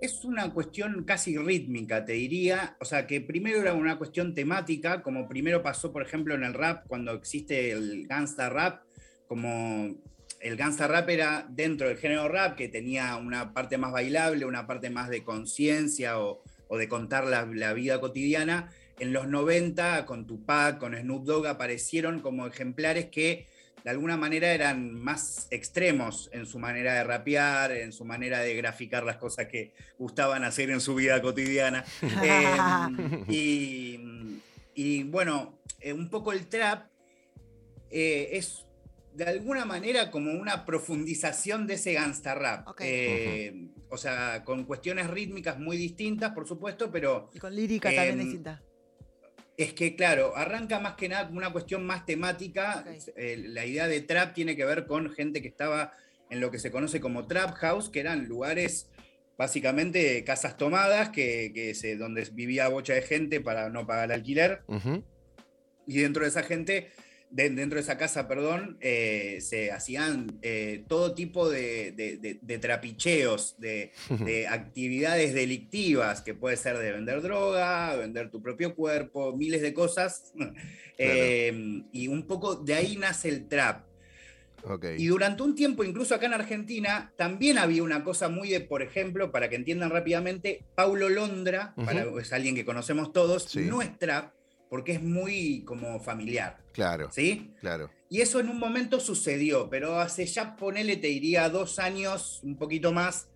Es 0.00 0.24
una 0.24 0.52
cuestión 0.52 1.04
casi 1.04 1.36
rítmica, 1.36 2.04
te 2.04 2.12
diría. 2.12 2.76
O 2.80 2.84
sea, 2.84 3.06
que 3.06 3.20
primero 3.20 3.60
era 3.60 3.74
una 3.74 3.98
cuestión 3.98 4.34
temática, 4.34 5.02
como 5.02 5.28
primero 5.28 5.62
pasó, 5.62 5.92
por 5.92 6.02
ejemplo, 6.02 6.34
en 6.34 6.44
el 6.44 6.54
rap, 6.54 6.86
cuando 6.86 7.12
existe 7.12 7.72
el 7.72 8.06
gangsta 8.06 8.48
rap, 8.48 8.84
como 9.26 9.96
el 10.40 10.56
gangsta 10.56 10.86
rap 10.86 11.08
era 11.08 11.46
dentro 11.50 11.88
del 11.88 11.98
género 11.98 12.28
rap, 12.28 12.56
que 12.56 12.68
tenía 12.68 13.16
una 13.16 13.52
parte 13.52 13.76
más 13.76 13.90
bailable, 13.90 14.44
una 14.44 14.66
parte 14.66 14.88
más 14.88 15.08
de 15.08 15.24
conciencia 15.24 16.20
o, 16.20 16.42
o 16.68 16.76
de 16.76 16.88
contar 16.88 17.26
la 17.26 17.72
vida 17.72 18.00
cotidiana. 18.00 18.70
En 19.00 19.12
los 19.12 19.28
90, 19.28 20.04
con 20.06 20.26
Tupac, 20.26 20.78
con 20.78 20.96
Snoop 20.96 21.24
Dogg, 21.24 21.46
aparecieron 21.46 22.20
como 22.20 22.46
ejemplares 22.46 23.06
que 23.06 23.46
de 23.84 23.90
alguna 23.90 24.16
manera 24.16 24.52
eran 24.52 24.92
más 24.92 25.46
extremos 25.50 26.28
en 26.32 26.46
su 26.46 26.58
manera 26.58 26.94
de 26.94 27.04
rapear, 27.04 27.70
en 27.72 27.92
su 27.92 28.04
manera 28.04 28.40
de 28.40 28.54
graficar 28.56 29.04
las 29.04 29.16
cosas 29.16 29.46
que 29.46 29.72
gustaban 29.98 30.42
hacer 30.44 30.70
en 30.70 30.80
su 30.80 30.94
vida 30.94 31.22
cotidiana. 31.22 31.84
Eh, 32.22 33.24
y, 33.28 34.00
y 34.74 35.02
bueno, 35.04 35.60
eh, 35.80 35.92
un 35.92 36.10
poco 36.10 36.32
el 36.32 36.46
trap 36.48 36.88
eh, 37.90 38.30
es 38.32 38.64
de 39.14 39.24
alguna 39.24 39.64
manera 39.64 40.10
como 40.10 40.32
una 40.32 40.64
profundización 40.64 41.66
de 41.66 41.74
ese 41.74 41.92
gangsta 41.94 42.34
rap. 42.34 42.68
Eh, 42.80 43.68
O 43.90 43.96
sea, 43.96 44.44
con 44.44 44.64
cuestiones 44.64 45.08
rítmicas 45.08 45.58
muy 45.58 45.76
distintas, 45.76 46.32
por 46.32 46.46
supuesto, 46.46 46.90
pero 46.90 47.30
Y 47.32 47.38
con 47.38 47.54
lírica 47.54 47.88
también 47.88 48.20
Em, 48.20 48.24
distinta. 48.26 48.62
Es 49.58 49.74
que, 49.74 49.96
claro, 49.96 50.36
arranca 50.36 50.78
más 50.78 50.94
que 50.94 51.08
nada 51.08 51.26
como 51.26 51.38
una 51.38 51.52
cuestión 51.52 51.84
más 51.84 52.06
temática. 52.06 52.84
Eh, 53.16 53.42
la 53.48 53.66
idea 53.66 53.88
de 53.88 54.00
trap 54.00 54.32
tiene 54.32 54.54
que 54.54 54.64
ver 54.64 54.86
con 54.86 55.10
gente 55.10 55.42
que 55.42 55.48
estaba 55.48 55.92
en 56.30 56.40
lo 56.40 56.52
que 56.52 56.60
se 56.60 56.70
conoce 56.70 57.00
como 57.00 57.26
trap 57.26 57.54
house, 57.56 57.90
que 57.90 57.98
eran 57.98 58.28
lugares, 58.28 58.88
básicamente 59.36 60.22
casas 60.22 60.56
tomadas, 60.56 61.08
que, 61.08 61.50
que 61.52 61.74
se, 61.74 61.96
donde 61.96 62.22
vivía 62.32 62.68
bocha 62.68 62.94
de 62.94 63.02
gente 63.02 63.40
para 63.40 63.68
no 63.68 63.84
pagar 63.84 64.12
alquiler. 64.12 64.62
Y 65.88 66.02
dentro 66.02 66.22
de 66.22 66.28
esa 66.28 66.44
gente, 66.44 66.92
de- 67.30 67.50
dentro 67.50 67.76
de 67.76 67.82
esa 67.82 67.98
casa, 67.98 68.26
perdón, 68.28 68.78
eh, 68.80 69.38
se 69.40 69.70
hacían 69.72 70.38
eh, 70.42 70.84
todo 70.88 71.14
tipo 71.14 71.48
de, 71.50 71.92
de- 71.92 72.16
de- 72.16 72.38
de 72.40 72.58
trapicheos, 72.58 73.56
de, 73.58 73.92
de 74.24 74.46
actividades 74.48 75.34
delictivas, 75.34 76.22
que 76.22 76.34
puede 76.34 76.56
ser 76.56 76.78
de 76.78 76.92
vender 76.92 77.20
droga, 77.22 77.94
vender 77.96 78.30
tu 78.30 78.40
propio 78.42 78.74
cuerpo, 78.74 79.36
miles 79.36 79.62
de 79.62 79.72
cosas. 79.74 80.32
Eh, 81.00 81.84
y 81.92 82.08
un 82.08 82.26
poco 82.26 82.56
de 82.56 82.74
ahí 82.74 82.96
nace 82.96 83.28
el 83.28 83.46
trap. 83.46 83.84
Y 84.98 85.06
durante 85.06 85.44
un 85.44 85.54
tiempo, 85.54 85.84
incluso 85.84 86.12
acá 86.16 86.26
en 86.26 86.34
Argentina, 86.34 87.12
también 87.16 87.56
había 87.58 87.84
una 87.84 88.02
cosa 88.02 88.28
muy 88.28 88.48
de, 88.48 88.58
por 88.60 88.82
ejemplo, 88.82 89.30
para 89.30 89.48
que 89.48 89.54
entiendan 89.54 89.90
rápidamente, 89.90 90.64
Paulo 90.74 91.08
Londra, 91.08 91.72
para, 91.76 92.04
es 92.20 92.32
alguien 92.32 92.56
que 92.56 92.64
conocemos 92.64 93.12
todos, 93.12 93.44
Sí. 93.44 93.60
no 93.60 93.80
es 93.80 93.96
trap 93.96 94.32
porque 94.68 94.92
es 94.92 95.02
muy 95.02 95.62
como 95.64 95.98
familiar, 96.00 96.58
Claro, 96.72 97.10
¿sí? 97.10 97.50
claro. 97.60 97.90
Y 98.10 98.20
eso 98.20 98.40
en 98.40 98.48
un 98.48 98.58
momento 98.58 99.00
sucedió, 99.00 99.68
pero 99.68 99.98
hace 100.00 100.26
ya, 100.26 100.56
ponele, 100.56 100.96
te 100.96 101.08
diría, 101.08 101.48
dos 101.48 101.78
años, 101.78 102.40
un 102.42 102.56
poquito 102.56 102.92
más, 102.92 103.28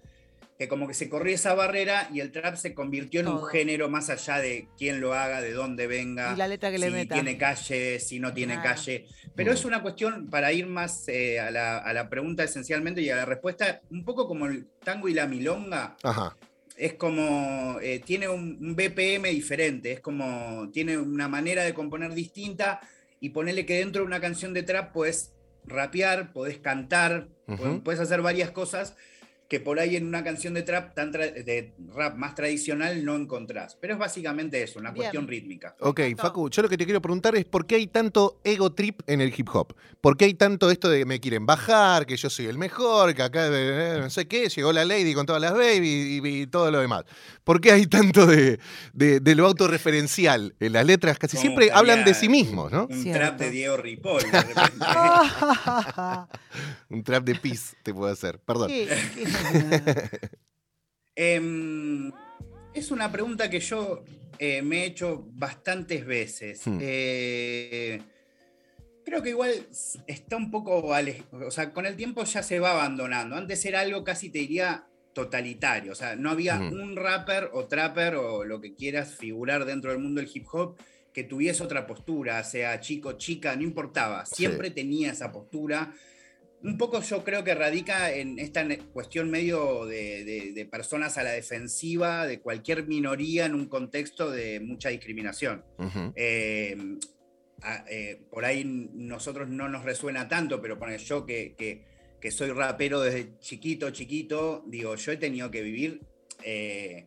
que 0.58 0.68
como 0.68 0.86
que 0.86 0.94
se 0.94 1.08
corrió 1.08 1.34
esa 1.34 1.54
barrera 1.54 2.08
y 2.12 2.20
el 2.20 2.30
trap 2.30 2.54
se 2.56 2.72
convirtió 2.74 3.20
en 3.20 3.26
un 3.28 3.36
Todo. 3.38 3.46
género 3.46 3.88
más 3.88 4.10
allá 4.10 4.38
de 4.38 4.68
quién 4.78 5.00
lo 5.00 5.12
haga, 5.14 5.40
de 5.40 5.52
dónde 5.52 5.86
venga, 5.86 6.32
Y 6.34 6.36
la 6.36 6.46
letra 6.46 6.70
que 6.70 6.78
le 6.78 6.86
si 6.86 6.92
meta. 6.92 7.14
tiene 7.14 7.36
calle, 7.36 7.98
si 7.98 8.20
no 8.20 8.32
tiene 8.32 8.54
Ah. 8.54 8.62
calle. 8.62 9.06
Pero 9.34 9.50
Mm. 9.50 9.54
es 9.54 9.64
una 9.64 9.82
cuestión, 9.82 10.28
para 10.30 10.52
ir 10.52 10.66
más 10.66 11.08
eh, 11.08 11.40
a, 11.40 11.50
la, 11.50 11.78
a 11.78 11.92
la 11.92 12.08
pregunta 12.08 12.44
esencialmente 12.44 13.00
y 13.02 13.10
a 13.10 13.16
la 13.16 13.24
respuesta, 13.24 13.80
un 13.90 14.04
poco 14.04 14.28
como 14.28 14.46
el 14.46 14.66
tango 14.84 15.08
y 15.08 15.14
la 15.14 15.26
milonga, 15.26 15.96
Ajá. 16.02 16.36
Es 16.82 16.94
como, 16.94 17.78
eh, 17.80 18.00
tiene 18.04 18.28
un, 18.28 18.74
BPM 18.74 19.30
diferente, 19.30 19.92
es 19.92 20.00
como, 20.00 20.68
tiene 20.72 20.98
una 20.98 21.28
manera 21.28 21.62
de 21.62 21.74
componer 21.74 22.12
distinta 22.12 22.80
y 23.20 23.28
ponerle 23.28 23.64
que 23.64 23.78
dentro 23.78 24.02
de 24.02 24.08
una 24.08 24.20
canción 24.20 24.52
de 24.52 24.64
trap 24.64 24.92
puedes 24.92 25.32
rapear, 25.64 26.32
podés 26.32 26.58
cantar, 26.58 27.28
puedes 27.84 28.00
hacer 28.00 28.20
varias 28.20 28.50
cosas 28.50 28.96
que 29.52 29.60
por 29.60 29.78
ahí 29.78 29.96
en 29.96 30.06
una 30.06 30.24
canción 30.24 30.54
de 30.54 30.62
trap 30.62 30.94
tan 30.94 31.12
tra- 31.12 31.30
de 31.30 31.74
rap 31.94 32.16
más 32.16 32.34
tradicional 32.34 33.04
no 33.04 33.16
encontrás. 33.16 33.76
Pero 33.78 33.92
es 33.92 33.98
básicamente 33.98 34.62
eso, 34.62 34.78
una 34.78 34.92
Bien. 34.92 35.02
cuestión 35.02 35.28
rítmica. 35.28 35.76
Ok. 35.80 36.00
Facu, 36.16 36.48
yo 36.48 36.62
lo 36.62 36.70
que 36.70 36.78
te 36.78 36.86
quiero 36.86 37.02
preguntar 37.02 37.36
es 37.36 37.44
por 37.44 37.66
qué 37.66 37.74
hay 37.74 37.86
tanto 37.86 38.40
ego 38.44 38.72
trip 38.72 39.02
en 39.06 39.20
el 39.20 39.30
hip 39.36 39.46
hop. 39.52 39.74
¿Por 40.00 40.16
qué 40.16 40.24
hay 40.24 40.32
tanto 40.32 40.70
esto 40.70 40.88
de 40.88 41.04
me 41.04 41.20
quieren 41.20 41.44
bajar, 41.44 42.06
que 42.06 42.16
yo 42.16 42.30
soy 42.30 42.46
el 42.46 42.56
mejor, 42.56 43.14
que 43.14 43.22
acá 43.22 43.48
eh, 43.52 43.98
no 44.00 44.08
sé 44.08 44.26
qué, 44.26 44.48
llegó 44.48 44.72
la 44.72 44.86
lady 44.86 45.12
con 45.12 45.26
todas 45.26 45.42
las 45.42 45.52
baby 45.52 46.18
y, 46.24 46.26
y 46.42 46.46
todo 46.46 46.70
lo 46.70 46.80
demás? 46.80 47.04
¿Por 47.44 47.60
qué 47.60 47.72
hay 47.72 47.86
tanto 47.86 48.24
de, 48.26 48.58
de- 48.94 49.20
de 49.20 49.34
lo 49.34 49.46
autorreferencial 49.48 50.54
en 50.60 50.72
las 50.72 50.86
letras? 50.86 51.18
Casi 51.18 51.36
Como 51.36 51.42
siempre 51.42 51.66
que 51.66 51.72
hablan 51.72 52.04
de 52.06 52.14
sí 52.14 52.30
mismos, 52.30 52.72
¿no? 52.72 52.86
Un 52.86 53.02
Cierto. 53.02 53.20
trap 53.20 53.38
de 53.38 53.50
Diego 53.50 53.76
Ripoll. 53.76 54.22
de 54.22 54.30
repente. 54.40 54.86
Un 56.88 57.02
trap 57.02 57.24
de 57.24 57.34
pis 57.34 57.74
te 57.82 57.92
puedo 57.94 58.12
hacer, 58.12 58.38
perdón. 58.38 58.68
¿Qué- 58.68 58.86
qué- 59.14 59.24
Em, 61.14 62.10
es 62.74 62.90
una 62.90 63.12
pregunta 63.12 63.50
que 63.50 63.60
yo 63.60 64.02
eh, 64.38 64.62
me 64.62 64.82
he 64.82 64.86
hecho 64.86 65.26
bastantes 65.32 66.06
veces. 66.06 66.66
Hmm. 66.66 66.78
Eh, 66.80 68.00
creo 69.04 69.22
que 69.22 69.30
igual 69.30 69.52
está 70.06 70.36
un 70.36 70.50
poco, 70.50 70.82
o 70.86 71.50
sea, 71.50 71.72
con 71.72 71.84
el 71.86 71.96
tiempo 71.96 72.24
ya 72.24 72.42
se 72.42 72.58
va 72.58 72.70
abandonando. 72.72 73.36
Antes 73.36 73.64
era 73.66 73.80
algo 73.80 74.04
casi 74.04 74.30
te 74.30 74.38
diría 74.38 74.86
totalitario, 75.12 75.92
o 75.92 75.94
sea, 75.94 76.16
no 76.16 76.30
había 76.30 76.56
Ujú. 76.56 76.74
un 76.74 76.96
rapper 76.96 77.50
o 77.52 77.66
trapper 77.66 78.14
o 78.14 78.44
lo 78.44 78.62
que 78.62 78.74
quieras 78.74 79.14
figurar 79.14 79.66
dentro 79.66 79.90
del 79.90 80.00
mundo 80.00 80.22
del 80.22 80.30
hip 80.32 80.46
hop 80.50 80.76
que 81.12 81.24
tuviese 81.24 81.62
otra 81.62 81.86
postura, 81.86 82.42
sea 82.42 82.80
chico, 82.80 83.12
chica, 83.18 83.54
no 83.54 83.62
importaba, 83.62 84.24
Sí. 84.24 84.36
siempre 84.36 84.70
tenía 84.70 85.12
esa 85.12 85.30
postura 85.30 85.92
un 86.64 86.78
poco 86.78 87.00
yo 87.02 87.24
creo 87.24 87.42
que 87.44 87.54
radica 87.54 88.12
en 88.12 88.38
esta 88.38 88.64
cuestión 88.92 89.30
medio 89.30 89.84
de, 89.86 90.24
de- 90.24 90.52
de 90.52 90.64
personas 90.66 91.18
a 91.18 91.22
la 91.22 91.32
defensiva 91.32 92.26
de 92.26 92.40
cualquier 92.40 92.86
minoría 92.86 93.46
en 93.46 93.54
un 93.54 93.66
contexto 93.66 94.30
de 94.30 94.60
mucha 94.60 94.88
discriminación. 94.90 95.64
Ujú. 95.78 96.12
Eh, 96.16 96.76
a- 97.62 97.84
eh, 97.90 98.20
por 98.30 98.44
ahí 98.44 98.64
nosotros 98.64 99.48
no 99.48 99.68
nos 99.68 99.84
resuena 99.84 100.28
tanto, 100.28 100.60
pero 100.62 100.78
poner 100.78 101.00
yo 101.00 101.26
que, 101.26 101.54
que- 101.56 101.84
que 102.20 102.30
soy 102.30 102.50
rapero 102.50 103.00
desde 103.00 103.36
chiquito, 103.40 103.90
chiquito, 103.90 104.62
digo, 104.68 104.94
yo 104.94 105.12
he 105.12 105.16
tenido 105.16 105.50
que 105.50 105.62
vivir 105.62 106.00
eh, 106.44 107.06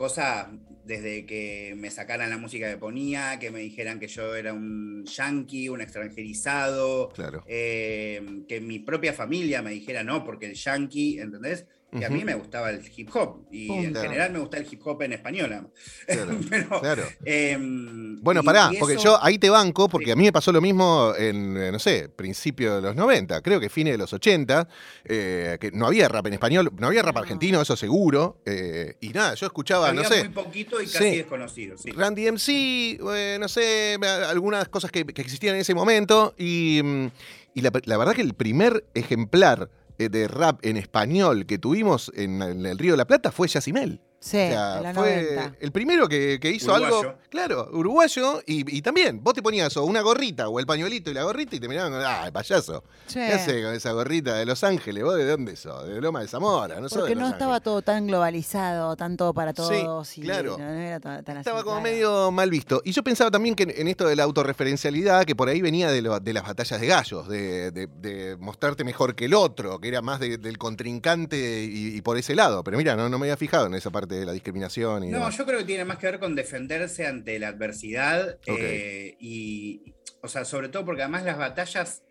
cosas 0.00 0.46
desde 0.86 1.26
que 1.26 1.74
me 1.76 1.90
sacaran 1.90 2.30
la 2.30 2.38
música 2.38 2.70
que 2.70 2.78
ponía, 2.78 3.38
que 3.38 3.50
me 3.50 3.58
dijeran 3.58 4.00
que 4.00 4.08
yo 4.08 4.34
era 4.34 4.54
un 4.54 5.04
yankee, 5.04 5.68
un 5.68 5.82
extranjerizado, 5.82 7.10
Claro. 7.10 7.44
eh, 7.46 8.22
que 8.48 8.62
mi 8.62 8.78
propia 8.78 9.12
familia 9.12 9.60
me 9.60 9.72
dijera 9.72 10.02
no, 10.02 10.24
porque 10.24 10.46
el 10.46 10.54
yankee, 10.54 11.18
¿entendés? 11.20 11.66
Y 11.92 12.04
a 12.04 12.08
mí 12.08 12.24
me 12.24 12.34
gustaba 12.34 12.70
el 12.70 12.80
hip 12.96 13.08
hop. 13.14 13.46
Y 13.50 13.68
en 13.70 13.94
general 13.94 14.30
me 14.32 14.38
gusta 14.38 14.58
el 14.58 14.66
hip 14.70 14.80
hop 14.86 15.02
en 15.02 15.12
español. 15.14 15.70
Claro, 16.06 16.38
Pero, 16.48 16.80
claro. 16.80 17.02
em, 17.24 18.20
Bueno, 18.22 18.42
y- 18.42 18.44
pará, 18.46 18.70
y 18.72 18.76
porque 18.78 18.94
eso- 18.94 19.04
yo 19.04 19.18
ahí 19.24 19.38
te 19.38 19.50
banco, 19.50 19.88
porque 19.88 20.06
Sí. 20.06 20.10
a 20.12 20.16
mí 20.16 20.24
me 20.24 20.32
pasó 20.32 20.52
lo 20.52 20.60
mismo 20.60 21.12
en, 21.18 21.56
eh, 21.56 21.72
no 21.72 21.78
sé, 21.78 22.08
principio 22.08 22.76
de 22.76 22.82
los 22.82 22.94
90, 22.96 23.40
creo 23.42 23.58
que 23.58 23.68
fines 23.68 23.94
de 23.94 23.98
los 23.98 24.12
80, 24.12 24.68
eh, 25.04 25.56
que 25.60 25.70
no 25.72 25.86
había 25.86 26.08
rap 26.08 26.26
en 26.26 26.34
español, 26.34 26.70
no 26.78 26.86
había 26.86 27.02
rap 27.02 27.14
No. 27.14 27.20
argentino, 27.22 27.60
eso 27.60 27.76
seguro, 27.76 28.40
eh, 28.46 28.94
y 29.00 29.08
nada, 29.10 29.34
yo 29.34 29.46
escuchaba, 29.46 29.88
había 29.88 30.02
no 30.02 30.08
sé, 30.08 30.24
muy 30.24 30.32
poquito 30.34 30.80
y 30.80 30.86
casi 30.86 30.98
Sí. 31.10 31.16
desconocido. 31.16 31.76
sí. 31.78 31.90
Randy 31.90 32.26
MC, 32.28 32.98
no 33.40 33.48
sé, 33.48 33.96
algunas 34.28 34.68
cosas 34.68 34.90
que, 34.92 35.04
que 35.06 35.22
existían 35.22 35.54
en 35.56 35.62
ese 35.62 35.74
momento. 35.74 36.34
Y, 36.38 36.80
mm, 36.82 37.06
y 37.54 37.60
la, 37.62 37.72
la 37.84 37.96
verdad 37.96 38.14
que 38.14 38.22
el 38.22 38.34
primer 38.34 38.84
ejemplar 38.94 39.70
de 40.08 40.28
rap 40.28 40.64
en 40.64 40.76
español 40.76 41.46
que 41.46 41.58
tuvimos 41.58 42.10
en, 42.14 42.40
en 42.42 42.66
el 42.66 42.78
Río 42.78 42.92
de 42.92 42.98
la 42.98 43.06
Plata 43.06 43.30
fue 43.30 43.48
Yacimel. 43.48 44.00
Sí, 44.22 44.36
O 44.36 44.50
sea, 44.50 44.92
fue 44.94 45.22
90. 45.22 45.54
el 45.60 45.72
primero 45.72 46.06
que, 46.06 46.38
que 46.42 46.50
hizo 46.50 46.70
Uruguayo. 46.74 46.98
algo, 47.00 47.14
claro, 47.30 47.68
uruguayo, 47.72 48.42
y, 48.46 48.76
y 48.76 48.82
también, 48.82 49.24
vos 49.24 49.32
te 49.32 49.40
ponías 49.42 49.74
o 49.78 49.84
una 49.86 50.02
gorrita 50.02 50.46
o 50.50 50.60
el 50.60 50.66
pañuelito 50.66 51.10
y 51.10 51.14
la 51.14 51.22
gorrita 51.22 51.56
y 51.56 51.60
te 51.60 51.66
miraban 51.68 51.90
con, 51.90 52.02
ah, 52.04 52.26
el 52.26 52.32
payaso, 52.32 52.84
Sí. 53.06 53.14
¿qué 53.14 53.32
hace 53.32 53.62
con 53.62 53.72
esa 53.72 53.92
gorrita 53.92 54.34
de 54.34 54.44
Los 54.44 54.62
Ángeles? 54.62 55.04
¿Vos 55.04 55.16
de 55.16 55.24
dónde 55.26 55.56
sos? 55.56 55.88
De 55.88 56.02
Loma 56.02 56.20
de 56.20 56.28
Zamora, 56.28 56.78
no 56.80 56.88
Porque 56.88 57.08
de 57.08 57.14
no 57.14 57.22
Los 57.22 57.30
estaba 57.32 57.52
Ángeles. 57.54 57.64
todo 57.64 57.80
tan 57.80 58.06
globalizado, 58.08 58.94
tanto 58.94 59.32
para 59.32 59.52
Sí, 59.52 59.56
todos. 59.56 60.18
y 60.18 60.20
claro. 60.20 60.58
No, 60.58 60.64
no 60.66 60.70
era 60.78 61.00
tan, 61.00 61.24
tan 61.24 61.38
así, 61.38 61.40
Estaba 61.48 61.62
como 61.64 61.80
claro. 61.80 61.90
medio 61.90 62.30
mal 62.30 62.50
visto. 62.50 62.82
Y 62.84 62.92
yo 62.92 63.02
pensaba 63.02 63.30
también 63.30 63.54
que 63.54 63.62
en, 63.62 63.70
en 63.74 63.88
esto 63.88 64.06
de 64.06 64.16
la 64.16 64.24
autorreferencialidad, 64.24 65.24
que 65.24 65.34
por 65.34 65.48
ahí 65.48 65.62
venía 65.62 65.90
de, 65.90 66.02
lo- 66.02 66.20
de 66.20 66.32
las 66.34 66.42
batallas 66.46 66.78
de 66.78 66.86
gallos, 66.86 67.26
de, 67.26 67.70
de- 67.70 67.86
de 67.86 68.36
mostrarte 68.36 68.84
mejor 68.84 69.14
que 69.14 69.24
el 69.24 69.32
otro, 69.32 69.80
que 69.80 69.88
era 69.88 70.02
más 70.02 70.20
de- 70.20 70.36
del 70.36 70.58
contrincante 70.58 71.64
y, 71.64 71.96
y 71.96 72.02
por 72.02 72.18
ese 72.18 72.34
lado. 72.34 72.62
Pero 72.64 72.76
mira, 72.76 72.96
no, 72.96 73.08
no 73.08 73.18
me 73.18 73.24
había 73.26 73.38
fijado 73.38 73.64
en 73.66 73.74
esa 73.74 73.88
parte 73.90 74.09
de 74.18 74.26
la 74.26 74.32
discriminación. 74.32 75.04
Y 75.04 75.08
No, 75.08 75.18
demás. 75.18 75.36
yo 75.38 75.46
creo 75.46 75.58
que 75.60 75.64
tiene 75.64 75.84
más 75.84 75.98
que 75.98 76.06
ver 76.06 76.18
con 76.18 76.34
defenderse 76.34 77.06
ante 77.06 77.38
la 77.38 77.48
adversidad 77.48 78.38
eh, 78.46 79.16
y, 79.20 79.94
o 80.22 80.28
sea, 80.28 80.44
sobre 80.44 80.68
todo 80.68 80.84
porque 80.84 81.02
además 81.02 81.24
las 81.24 81.38
batallas, 81.38 82.02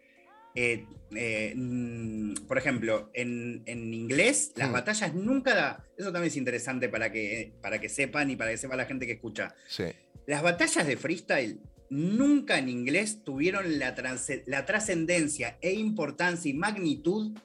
eh, 0.55 0.85
eh, 1.15 1.53
mm, 1.55 2.33
por 2.47 2.57
ejemplo, 2.57 3.09
en, 3.13 3.61
en 3.65 3.93
inglés, 3.93 4.51
las 4.55 4.69
Hmm. 4.69 4.73
batallas 4.73 5.13
nunca, 5.13 5.53
da- 5.55 5.85
eso 5.97 6.11
también 6.11 6.29
es 6.31 6.37
interesante 6.37 6.89
para 6.89 7.11
que, 7.11 7.53
para 7.61 7.79
que 7.79 7.89
sepan 7.89 8.29
y 8.31 8.35
para 8.35 8.51
que 8.51 8.57
sepa 8.57 8.75
la 8.75 8.85
gente 8.85 9.05
que 9.05 9.13
escucha. 9.13 9.53
Sí. 9.67 9.85
Las 10.27 10.41
batallas 10.41 10.85
de 10.87 10.97
freestyle 10.97 11.59
nunca 11.91 12.57
en 12.59 12.69
inglés 12.69 13.23
tuvieron 13.23 13.79
la, 13.79 13.95
la 14.45 14.65
trascendencia 14.65 15.57
e 15.61 15.73
importancia 15.73 16.49
y 16.49 16.53
magnitud 16.53 17.35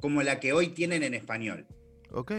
como 0.00 0.22
la 0.22 0.40
que 0.40 0.52
hoy 0.52 0.68
tienen 0.68 1.02
en 1.02 1.14
español. 1.14 1.66
Ok. 2.10 2.32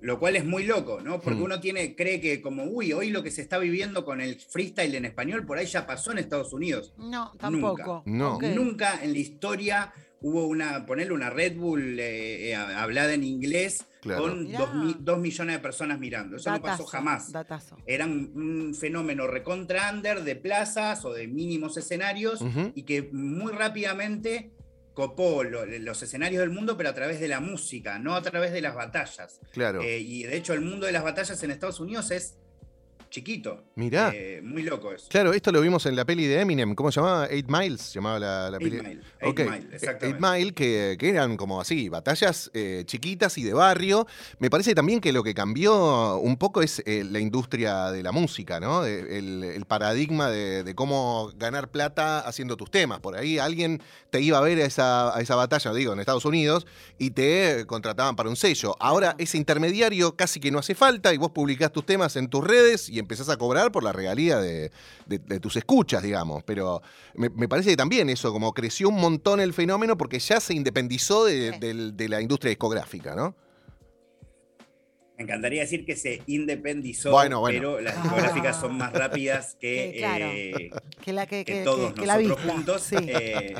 Lo, 0.00 0.18
cual 0.18 0.36
es 0.36 0.44
muy 0.44 0.64
loco, 0.64 1.00
¿no? 1.00 1.20
Porque 1.20 1.40
Hmm. 1.40 1.44
uno 1.44 1.60
tiene, 1.60 1.96
cree 1.96 2.20
que 2.20 2.40
como, 2.40 2.64
uy, 2.64 2.92
hoy 2.92 3.10
lo 3.10 3.22
que 3.22 3.30
se 3.30 3.42
está 3.42 3.58
viviendo 3.58 4.04
con 4.04 4.20
el 4.20 4.38
freestyle 4.40 4.94
en 4.94 5.04
español, 5.04 5.44
por 5.44 5.58
ahí 5.58 5.66
ya 5.66 5.86
pasó 5.86 6.12
en 6.12 6.18
Estados 6.18 6.52
Unidos. 6.52 6.92
No, 6.98 7.32
tampoco. 7.38 8.02
No. 8.06 8.36
Ok. 8.36 8.44
Nunca 8.54 9.02
en 9.02 9.12
la 9.12 9.18
historia 9.18 9.92
hubo 10.20 10.46
una, 10.46 10.86
ponerle 10.86 11.14
una 11.14 11.30
Red 11.30 11.56
Bull 11.56 11.98
eh, 11.98 12.50
eh, 12.50 12.54
hablada 12.54 13.12
en 13.12 13.24
inglés 13.24 13.84
Claro. 14.02 14.22
con 14.22 14.50
dos, 14.52 14.74
mi- 14.74 14.96
dos 14.98 15.18
millones 15.18 15.56
de 15.56 15.62
personas 15.62 15.98
mirando. 15.98 16.36
Eso 16.36 16.50
no 16.50 16.60
pasó 16.62 16.84
jamás. 16.86 17.30
Datazo. 17.32 17.76
Eran 17.86 18.30
un 18.34 18.74
fenómeno 18.74 19.26
recontra 19.28 19.90
under 19.92 20.22
de 20.22 20.34
plazas 20.36 21.04
o 21.04 21.12
de 21.12 21.26
mínimos 21.28 21.76
escenarios 21.76 22.40
y 22.74 22.82
que 22.84 23.10
muy 23.12 23.52
rápidamente 23.52 24.52
copó 24.94 25.42
lo- 25.44 25.64
los 25.66 26.02
escenarios 26.02 26.40
del 26.40 26.50
mundo, 26.50 26.76
pero 26.76 26.90
a 26.90 26.94
través 26.94 27.18
de 27.20 27.28
la 27.28 27.40
música, 27.40 27.98
no 27.98 28.14
a 28.14 28.22
través 28.22 28.52
de 28.52 28.60
las 28.60 28.74
batallas. 28.74 29.40
Claro. 29.52 29.80
Eh, 29.82 29.98
y 29.98 30.24
de 30.24 30.36
hecho 30.36 30.52
el 30.52 30.60
mundo 30.60 30.86
de 30.86 30.92
las 30.92 31.02
batallas 31.02 31.42
en 31.42 31.50
Estados 31.50 31.80
Unidos 31.80 32.10
es 32.10 32.36
chiquito. 33.12 33.62
Mirá. 33.76 34.10
Eh, 34.14 34.40
muy 34.42 34.62
loco 34.62 34.90
eso. 34.90 35.06
Claro, 35.10 35.32
esto 35.34 35.52
lo 35.52 35.60
vimos 35.60 35.84
en 35.86 35.94
la 35.94 36.04
peli 36.04 36.26
de 36.26 36.40
Eminem. 36.40 36.74
¿Cómo 36.74 36.90
se 36.90 36.98
llamaba? 36.98 37.28
Eight 37.28 37.46
Miles, 37.46 37.82
se 37.82 37.94
llamaba 37.96 38.18
la, 38.18 38.50
la 38.50 38.56
Eight 38.56 38.70
peli. 38.70 38.82
Mile, 38.82 39.02
Eight 39.20 39.38
Mile, 39.38 39.68
exactamente. 39.72 40.06
Eight 40.06 40.18
Mile, 40.18 40.54
que, 40.54 40.96
que 40.98 41.08
eran 41.10 41.36
como 41.36 41.60
así, 41.60 41.90
batallas 41.90 42.50
eh, 42.54 42.84
chiquitas 42.86 43.36
y 43.36 43.42
de 43.42 43.52
barrio. 43.52 44.06
Me 44.38 44.48
parece 44.48 44.74
también 44.74 45.00
que 45.00 45.12
lo 45.12 45.22
que 45.22 45.34
cambió 45.34 46.16
un 46.16 46.38
poco 46.38 46.62
es 46.62 46.82
eh, 46.86 47.04
la 47.04 47.20
industria 47.20 47.90
de 47.92 48.02
la 48.02 48.12
música, 48.12 48.58
¿no? 48.58 48.86
El, 48.86 49.44
el 49.44 49.64
paradigma 49.66 50.30
de, 50.30 50.64
de 50.64 50.74
cómo 50.74 51.30
ganar 51.36 51.70
plata 51.70 52.20
haciendo 52.20 52.56
tus 52.56 52.70
temas. 52.70 53.00
Por 53.00 53.14
ahí 53.16 53.38
alguien 53.38 53.82
te 54.08 54.22
iba 54.22 54.38
a 54.38 54.40
ver 54.40 54.58
a 54.58 54.64
esa, 54.64 55.14
a 55.14 55.20
esa 55.20 55.34
batalla, 55.34 55.72
digo, 55.74 55.92
en 55.92 56.00
Estados 56.00 56.24
Unidos, 56.24 56.66
y 56.98 57.10
te 57.10 57.66
contrataban 57.66 58.16
para 58.16 58.30
un 58.30 58.36
sello. 58.36 58.74
Ahora 58.80 59.14
ese 59.18 59.36
intermediario 59.36 60.16
casi 60.16 60.40
que 60.40 60.50
no 60.50 60.58
hace 60.58 60.74
falta 60.74 61.12
y 61.12 61.18
vos 61.18 61.32
publicás 61.32 61.72
tus 61.72 61.84
temas 61.84 62.16
en 62.16 62.28
tus 62.28 62.42
redes 62.42 62.88
y 62.88 63.01
empezás 63.02 63.28
a 63.28 63.36
cobrar 63.36 63.70
por 63.72 63.82
la 63.84 63.92
regalía 63.92 64.38
de, 64.38 64.70
de- 65.06 65.18
de 65.18 65.40
tus 65.40 65.56
escuchas, 65.56 66.02
digamos. 66.02 66.42
Pero 66.44 66.80
me, 67.14 67.28
me 67.28 67.48
parece 67.48 67.70
que 67.70 67.76
también 67.76 68.08
eso, 68.08 68.32
como 68.32 68.52
creció 68.54 68.88
un 68.88 68.96
montón 69.00 69.40
el 69.40 69.52
fenómeno 69.52 69.96
porque 69.98 70.18
ya 70.18 70.40
se 70.40 70.54
independizó 70.54 71.24
de, 71.24 71.52
Sí. 71.52 71.58
del- 71.58 71.96
de 71.96 72.08
la 72.08 72.20
industria 72.20 72.48
discográfica, 72.50 73.14
¿no? 73.14 73.34
Me 75.18 75.24
encantaría 75.24 75.60
decir 75.60 75.84
que 75.84 75.94
se 75.94 76.22
independizó, 76.26 77.10
Bueno, 77.12 77.40
bueno. 77.40 77.56
pero 77.58 77.80
las 77.80 78.02
discográficas 78.02 78.58
son 78.58 78.76
más 78.78 78.92
rápidas 78.92 79.56
que, 79.60 79.90
Sí, 79.92 79.98
claro. 79.98 80.24
eh, 80.26 80.70
Que, 81.04 81.12
la, 81.12 81.26
que, 81.26 81.44
que 81.44 81.52
que- 81.58 81.62
todos 81.64 81.92
que- 81.92 82.00
que 82.00 82.06
la 82.06 82.16
nosotros 82.18 82.50
juntos. 82.52 82.82
Sí. 82.82 82.96
eh, 82.98 83.54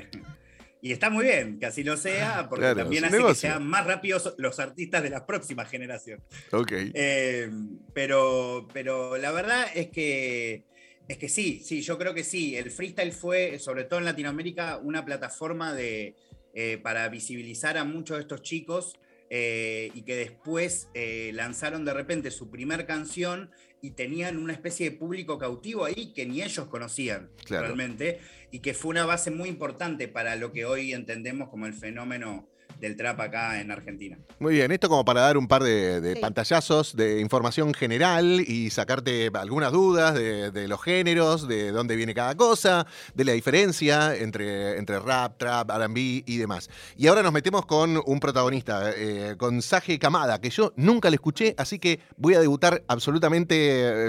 y 0.84 0.90
está 0.90 1.10
muy 1.10 1.26
bien 1.26 1.60
que 1.60 1.66
así 1.66 1.84
lo 1.84 1.96
sea, 1.96 2.48
porque 2.48 2.64
Claro, 2.64 2.80
también 2.80 3.04
hace 3.04 3.24
que 3.24 3.34
sean 3.36 3.64
más 3.64 3.86
rápidos 3.86 4.34
los 4.36 4.58
artistas 4.58 5.00
de 5.04 5.10
la 5.10 5.24
próxima 5.24 5.64
generación. 5.64 6.20
Ok. 6.50 6.72
Eh, 6.72 7.48
pero, 7.94 8.66
pero 8.72 9.16
la 9.16 9.30
verdad 9.30 9.64
es 9.76 9.90
que, 9.90 10.64
es 11.06 11.18
que 11.18 11.28
sí, 11.28 11.62
sí, 11.64 11.82
yo 11.82 11.96
creo 11.98 12.14
que 12.14 12.24
sí. 12.24 12.56
El 12.56 12.72
freestyle 12.72 13.12
fue, 13.12 13.60
sobre 13.60 13.84
todo 13.84 14.00
en 14.00 14.06
Latinoamérica, 14.06 14.78
una 14.78 15.04
plataforma 15.04 15.72
de, 15.72 16.16
eh, 16.52 16.80
para 16.82 17.08
visibilizar 17.08 17.78
a 17.78 17.84
muchos 17.84 18.16
de 18.16 18.22
estos 18.22 18.42
chicos 18.42 18.98
eh, 19.30 19.92
y 19.94 20.02
que 20.02 20.16
después 20.16 20.88
lanzaron 21.32 21.84
de 21.84 21.94
repente 21.94 22.32
su 22.32 22.50
primer 22.50 22.86
canción 22.86 23.52
y 23.82 23.90
tenían 23.90 24.38
una 24.38 24.52
especie 24.52 24.88
de 24.88 24.96
público 24.96 25.38
cautivo 25.38 25.84
ahí 25.84 26.12
que 26.14 26.24
ni 26.24 26.40
ellos 26.40 26.66
conocían 26.68 27.30
Claro. 27.44 27.66
realmente 27.66 28.20
y 28.52 28.60
que 28.60 28.74
fue 28.74 28.90
una 28.90 29.04
base 29.04 29.30
muy 29.32 29.48
importante 29.48 30.06
para 30.06 30.36
lo 30.36 30.52
que 30.52 30.64
hoy 30.64 30.92
entendemos 30.92 31.48
como 31.50 31.66
el 31.66 31.74
fenómeno 31.74 32.48
del 32.82 32.96
trap 32.96 33.18
acá 33.20 33.60
en 33.60 33.70
Argentina. 33.70 34.18
Muy 34.40 34.54
bien, 34.54 34.70
esto 34.72 34.88
como 34.88 35.04
para 35.04 35.20
dar 35.22 35.38
un 35.38 35.46
par 35.48 35.62
de, 35.62 36.00
de 36.00 36.14
Sí. 36.14 36.20
pantallazos 36.20 36.94
de 36.96 37.20
información 37.20 37.72
general 37.72 38.40
y 38.46 38.70
sacarte 38.70 39.30
algunas 39.34 39.70
dudas 39.72 40.14
de, 40.14 40.50
de 40.50 40.66
los 40.68 40.82
géneros, 40.82 41.46
de 41.48 41.70
dónde 41.70 41.94
viene 41.96 42.12
cada 42.12 42.34
cosa, 42.34 42.86
de 43.14 43.24
la 43.24 43.32
diferencia 43.32 44.14
entre, 44.16 44.78
entre 44.78 44.98
rap, 44.98 45.38
trap, 45.38 45.70
RB 45.70 45.96
y 46.26 46.36
demás. 46.38 46.68
Y 46.96 47.06
ahora 47.06 47.22
nos 47.22 47.32
metemos 47.32 47.64
con 47.66 48.02
un 48.04 48.18
protagonista, 48.20 48.90
eh, 48.96 49.36
con 49.38 49.62
Saje 49.62 49.98
Kamada, 50.00 50.40
que 50.40 50.50
yo 50.50 50.72
nunca 50.76 51.08
le 51.08 51.14
escuché, 51.14 51.54
así 51.56 51.78
que 51.78 52.00
voy 52.16 52.34
a 52.34 52.40
debutar 52.40 52.82
absolutamente, 52.88 53.54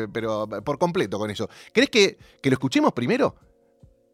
eh, 0.03 0.07
pero 0.11 0.47
por 0.65 0.79
completo 0.79 1.19
con 1.19 1.29
eso. 1.29 1.47
¿Querés 1.71 1.91
que, 1.91 2.17
que 2.41 2.49
lo 2.49 2.55
escuchemos 2.55 2.91
primero? 2.93 3.35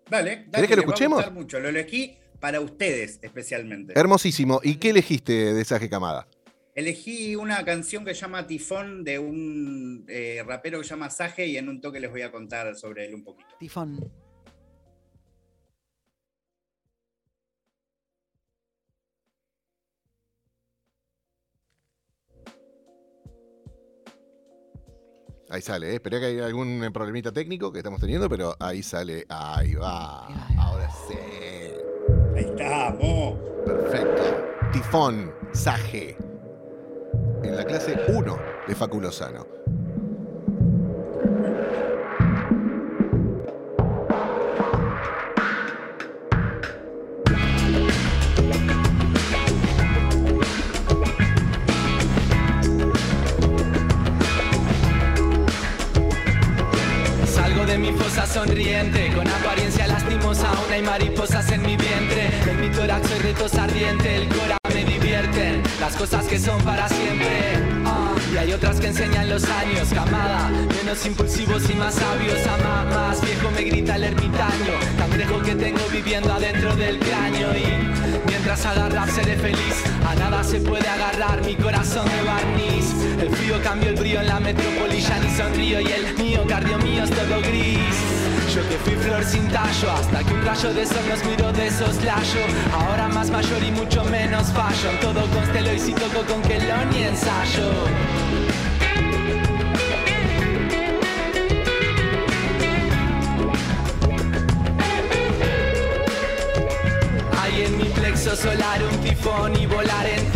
Dale, 0.09 0.47
dale 0.49 0.67
¿Querés 0.67 0.69
que 0.69 0.75
lo 0.75 0.81
les 0.81 0.85
va 0.89 0.91
a 0.91 0.95
escuchemos? 0.95 1.31
mucho. 1.31 1.59
Lo 1.59 1.69
elegí 1.69 2.17
para 2.39 2.61
ustedes 2.61 3.19
especialmente. 3.21 3.93
Hermosísimo. 3.95 4.59
¿Y 4.63 4.75
qué 4.75 4.91
elegiste 4.91 5.53
de 5.53 5.65
Saje 5.65 5.89
Kamada? 5.89 6.27
Elegí 6.75 7.35
una 7.35 7.65
canción 7.65 8.05
que 8.05 8.13
se 8.13 8.21
llama 8.21 8.47
Tifón 8.47 9.03
de 9.03 9.19
un 9.19 10.05
eh, 10.07 10.41
rapero 10.45 10.77
que 10.79 10.85
se 10.85 10.91
llama 10.91 11.09
Saje 11.09 11.45
y 11.47 11.57
en 11.57 11.67
un 11.67 11.81
toque 11.81 11.99
les 11.99 12.09
voy 12.09 12.21
a 12.21 12.31
contar 12.31 12.75
sobre 12.75 13.05
él 13.05 13.15
un 13.15 13.23
poquito. 13.23 13.49
Tifón. 13.59 13.99
Ahí 25.51 25.63
sale, 25.63 25.89
¿eh? 25.89 25.93
esperé 25.95 26.19
que 26.19 26.27
haya 26.27 26.45
algún 26.45 26.91
problemita 26.93 27.31
técnico 27.31 27.71
que 27.71 27.79
estamos 27.79 27.99
teniendo, 27.99 28.29
pero 28.29 28.55
ahí 28.59 28.83
sale. 28.83 29.25
Ahí 29.29 29.73
va. 29.73 30.27
Ahora 30.59 30.89
sí. 31.07 31.58
Ahí 32.39 32.45
estamos. 32.45 33.37
Perfecto. 33.65 34.23
Tifón, 34.71 35.33
Saje. 35.51 36.15
En 37.43 37.57
la 37.57 37.65
clase 37.65 37.99
1 38.07 38.37
de 38.65 38.75
Facu 38.75 39.01
Lozano. 39.01 39.45
Salgo 57.25 57.65
de 57.65 57.77
mi 57.77 57.91
fosa 57.91 58.25
sonriente, 58.25 59.11
con 59.13 59.27
apariencia 59.27 59.87
lastimosa, 59.87 60.49
aún 60.51 60.71
hay 60.71 60.81
mariposas 60.83 61.51
en 61.51 61.63
mi 61.63 61.68
mi 63.29 63.35
tórax 63.35 63.49
soy 63.49 63.49
retos 63.49 63.55
ardiente, 63.55 64.15
el 64.15 64.27
cora 64.29 64.57
me 64.73 64.85
divierten, 64.85 65.63
las 65.79 65.95
cosas 65.95 66.25
que 66.25 66.39
son 66.39 66.61
para 66.63 66.87
siempre. 66.89 67.57
Ah, 67.85 68.15
y 68.33 68.37
hay 68.37 68.53
otras 68.53 68.79
que 68.79 68.87
enseñan 68.87 69.29
los 69.29 69.43
años, 69.45 69.89
camada, 69.93 70.49
menos 70.49 71.05
impulsivos 71.05 71.69
y 71.69 71.73
más 71.75 71.95
sabios, 71.95 72.39
ama 72.47 72.85
más 72.85 73.21
viejo 73.21 73.51
me 73.51 73.63
grita 73.63 73.95
el 73.95 74.03
ermitaño, 74.05 74.73
cangrejo 74.97 75.41
que 75.41 75.55
tengo 75.55 75.81
viviendo 75.91 76.33
adentro 76.33 76.75
del 76.75 76.99
cráneo 76.99 77.55
y 77.55 78.27
mientras 78.27 78.65
agarra 78.65 79.07
seré 79.07 79.35
feliz, 79.37 79.83
a 80.07 80.15
nada 80.15 80.43
se 80.43 80.59
puede 80.61 80.87
agarrar 80.87 81.43
mi 81.43 81.55
corazón 81.55 82.07
de 82.07 82.23
barniz. 82.23 82.93
El 83.21 83.29
frío 83.35 83.61
cambió 83.63 83.89
el 83.89 83.95
brillo 83.95 84.21
en 84.21 84.27
la 84.27 84.39
metrópoli, 84.39 85.01
ya 85.01 85.19
ni 85.19 85.29
sonrío 85.35 85.81
y 85.81 85.87
el 85.87 86.17
mío, 86.17 86.43
cardio 86.47 86.77
mío 86.79 87.03
es 87.03 87.09
todo 87.09 87.41
gris. 87.41 88.18
Yo 88.55 88.67
que 88.67 88.77
fui 88.79 88.95
flor 88.95 89.23
sin 89.23 89.47
tallo, 89.49 89.91
hasta 89.91 90.23
que 90.23 90.33
un 90.33 90.43
rayo 90.43 90.73
de 90.73 90.83
sol 90.83 91.03
nos 91.07 91.23
miró 91.23 91.51
de 91.53 91.69
soslayo. 91.69 92.41
Ahora 92.73 93.07
más 93.07 93.29
mayor 93.29 93.61
y 93.63 93.71
mucho 93.71 94.03
menos 94.05 94.47
fallo. 94.51 94.89
En 94.89 94.99
todo 95.01 95.21
constelo 95.27 95.71
y 95.71 95.79
si 95.79 95.93
toco 95.93 96.25
con 96.25 96.41
que 96.41 96.59
lo 96.59 96.85
ni 96.85 97.03
ensayo. 97.03 97.71
Hay 107.39 107.61
en 107.65 107.77
mi 107.77 107.85
plexo 107.85 108.35
solar 108.35 108.81
un 108.83 108.97
tifón 109.01 109.55
y 109.61 109.67
volar 109.67 110.07
en 110.07 110.28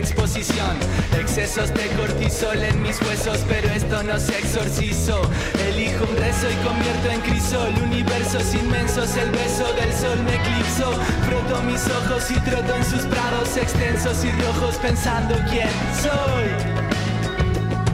exposición. 0.00 0.76
Excesos 1.18 1.72
de 1.74 1.86
cortisol 1.96 2.62
en 2.62 2.82
mis 2.82 3.00
huesos, 3.02 3.38
pero 3.48 3.68
esto 3.68 4.02
no 4.02 4.18
se 4.18 4.38
exorcizo. 4.38 5.20
Elijo 5.68 6.04
un 6.04 6.16
rezo 6.16 6.46
y 6.50 6.56
convierto 6.66 7.10
en 7.10 7.20
crisol. 7.20 7.72
Universos 7.84 8.54
inmensos, 8.54 9.14
el 9.16 9.30
beso 9.30 9.66
del 9.74 9.92
sol 9.92 10.18
me 10.24 10.34
eclipso. 10.34 10.92
Froto 11.26 11.62
mis 11.62 11.84
ojos 11.86 12.30
y 12.30 12.40
troto 12.40 12.74
en 12.74 12.84
sus 12.84 13.02
prados 13.06 13.56
extensos 13.56 14.24
y 14.24 14.30
rojos 14.42 14.76
pensando 14.76 15.34
quién 15.50 15.70
soy. 16.00 16.48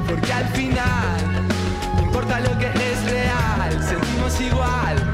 Porque 0.07 0.33
al 0.33 0.49
final 0.51 1.49
no 1.97 2.03
importa 2.03 2.41
lo 2.41 2.59
que 2.59 2.67
es 2.67 3.11
real, 3.11 3.85
sentimos 3.89 4.41
igual 4.41 5.06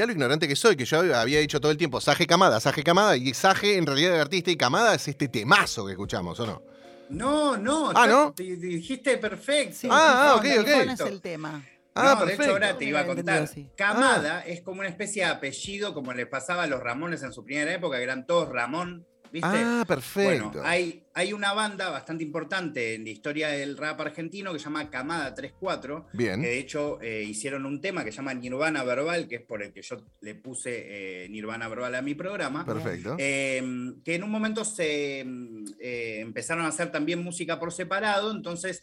mirá 0.00 0.06
lo 0.06 0.12
ignorante 0.12 0.48
que 0.48 0.56
soy, 0.56 0.76
que 0.76 0.84
yo 0.86 1.00
había 1.14 1.40
dicho 1.40 1.60
todo 1.60 1.70
el 1.72 1.76
tiempo 1.78 2.00
Saje 2.00 2.26
Camada, 2.26 2.58
Saje 2.58 2.82
Camada, 2.82 3.16
y 3.18 3.34
Saje 3.34 3.76
en 3.76 3.84
realidad 3.86 4.14
es 4.16 4.20
artista 4.22 4.50
y 4.50 4.56
Camada 4.56 4.94
es 4.94 5.06
este 5.08 5.28
temazo 5.28 5.84
que 5.84 5.92
escuchamos, 5.92 6.40
¿o 6.40 6.46
no? 6.46 6.62
No, 7.10 7.56
no. 7.58 7.90
Ah, 7.94 8.06
¿no? 8.06 8.32
te- 8.32 8.44
te 8.56 8.66
dijiste 8.66 9.18
perfecto. 9.18 9.76
Sí, 9.78 9.88
Ah, 9.90 10.40
sí, 10.42 10.48
ok, 10.52 10.60
ok. 10.60 10.68
Es 10.92 11.00
el 11.00 11.20
tema. 11.20 11.62
Ah, 11.94 12.02
no, 12.04 12.10
de 12.10 12.16
perfecto. 12.18 12.42
hecho 12.44 12.52
ahora 12.52 12.78
te 12.78 12.84
iba 12.86 13.00
a 13.00 13.06
contar. 13.06 13.50
Camada 13.76 14.40
es 14.46 14.62
como 14.62 14.80
una 14.80 14.88
especie 14.88 15.24
de 15.24 15.30
apellido, 15.30 15.92
como 15.92 16.12
les 16.14 16.26
pasaba 16.26 16.62
a 16.62 16.66
los 16.66 16.80
Ramones 16.80 17.22
en 17.22 17.32
su 17.32 17.44
primera 17.44 17.74
época, 17.74 17.98
que 17.98 18.04
eran 18.04 18.26
todos 18.26 18.48
Ramón, 18.48 19.06
¿viste? 19.32 19.48
Ah, 19.50 19.84
perfecto. 19.86 20.50
Bueno, 20.50 20.62
hay, 20.64 21.04
hay 21.14 21.32
una 21.32 21.52
banda 21.52 21.90
bastante 21.90 22.24
importante 22.24 22.94
en 22.94 23.04
la 23.04 23.10
historia 23.10 23.48
del 23.48 23.76
rap 23.76 24.00
argentino 24.00 24.52
que 24.52 24.58
se 24.58 24.66
llama 24.66 24.90
Camada 24.90 25.34
34, 25.34 26.08
Bien. 26.12 26.40
que 26.40 26.48
de 26.48 26.58
hecho 26.58 27.00
eh, 27.00 27.22
hicieron 27.22 27.66
un 27.66 27.80
tema 27.80 28.04
que 28.04 28.12
se 28.12 28.18
llama 28.18 28.34
Nirvana 28.34 28.84
Verbal, 28.84 29.28
que 29.28 29.36
es 29.36 29.42
por 29.42 29.62
el 29.62 29.72
que 29.72 29.82
yo 29.82 29.96
le 30.20 30.34
puse 30.34 31.24
eh, 31.24 31.28
Nirvana 31.28 31.68
Verbal 31.68 31.94
a 31.94 32.02
mi 32.02 32.14
programa. 32.14 32.64
Perfecto. 32.64 33.16
Eh, 33.18 33.62
que 34.04 34.14
en 34.14 34.22
un 34.22 34.30
momento 34.30 34.64
se 34.64 35.24
mm, 35.24 35.64
eh, 35.80 36.18
empezaron 36.20 36.64
a 36.64 36.68
hacer 36.68 36.90
también 36.90 37.22
música 37.22 37.58
por 37.58 37.72
separado, 37.72 38.30
entonces 38.30 38.82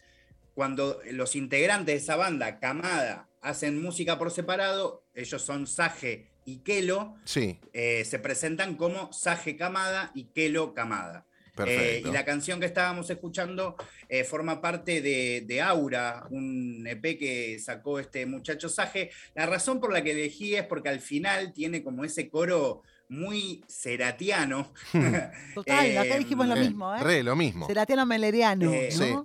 cuando 0.54 1.00
los 1.12 1.36
integrantes 1.36 1.86
de 1.86 1.94
esa 1.94 2.16
banda, 2.16 2.58
Camada, 2.58 3.28
hacen 3.40 3.80
música 3.80 4.18
por 4.18 4.30
separado, 4.30 5.04
ellos 5.14 5.42
son 5.42 5.66
Saje 5.66 6.30
y 6.52 6.58
Kelo, 6.60 7.16
Sí, 7.24 7.58
eh, 7.72 8.04
se 8.04 8.18
presentan 8.18 8.76
como 8.76 9.12
Saje 9.12 9.56
Camada 9.56 10.10
y 10.14 10.24
Kelo 10.34 10.72
Camada. 10.74 11.24
Eh, 11.26 11.52
perfecto. 11.56 12.08
y 12.08 12.12
la 12.12 12.24
canción 12.24 12.60
que 12.60 12.66
estábamos 12.66 13.10
escuchando 13.10 13.74
eh, 14.08 14.22
forma 14.22 14.60
parte 14.60 15.02
de, 15.02 15.42
de 15.44 15.60
Aura, 15.60 16.24
un 16.30 16.86
EP 16.86 17.18
que 17.18 17.58
sacó 17.58 17.98
este 17.98 18.26
muchacho 18.26 18.68
Saje. 18.68 19.10
La 19.34 19.44
razón 19.46 19.80
por 19.80 19.92
la 19.92 20.02
que 20.04 20.12
elegí 20.12 20.54
es 20.54 20.62
porque 20.64 20.88
al 20.88 21.00
final 21.00 21.52
tiene 21.52 21.82
como 21.82 22.04
ese 22.04 22.28
coro 22.30 22.82
muy 23.08 23.64
seratiano. 23.66 24.72
Total, 25.54 25.98
acá 25.98 26.16
dijimos 26.18 26.46
lo 26.46 26.54
Eh, 26.56 26.60
mismo, 26.60 26.94
¿eh? 26.94 27.02
Re, 27.02 27.22
lo 27.24 27.34
mismo. 27.34 27.66
Seratiano 27.66 28.06
Meleriano, 28.06 28.72
Eh, 28.72 28.90
¿no? 28.98 29.24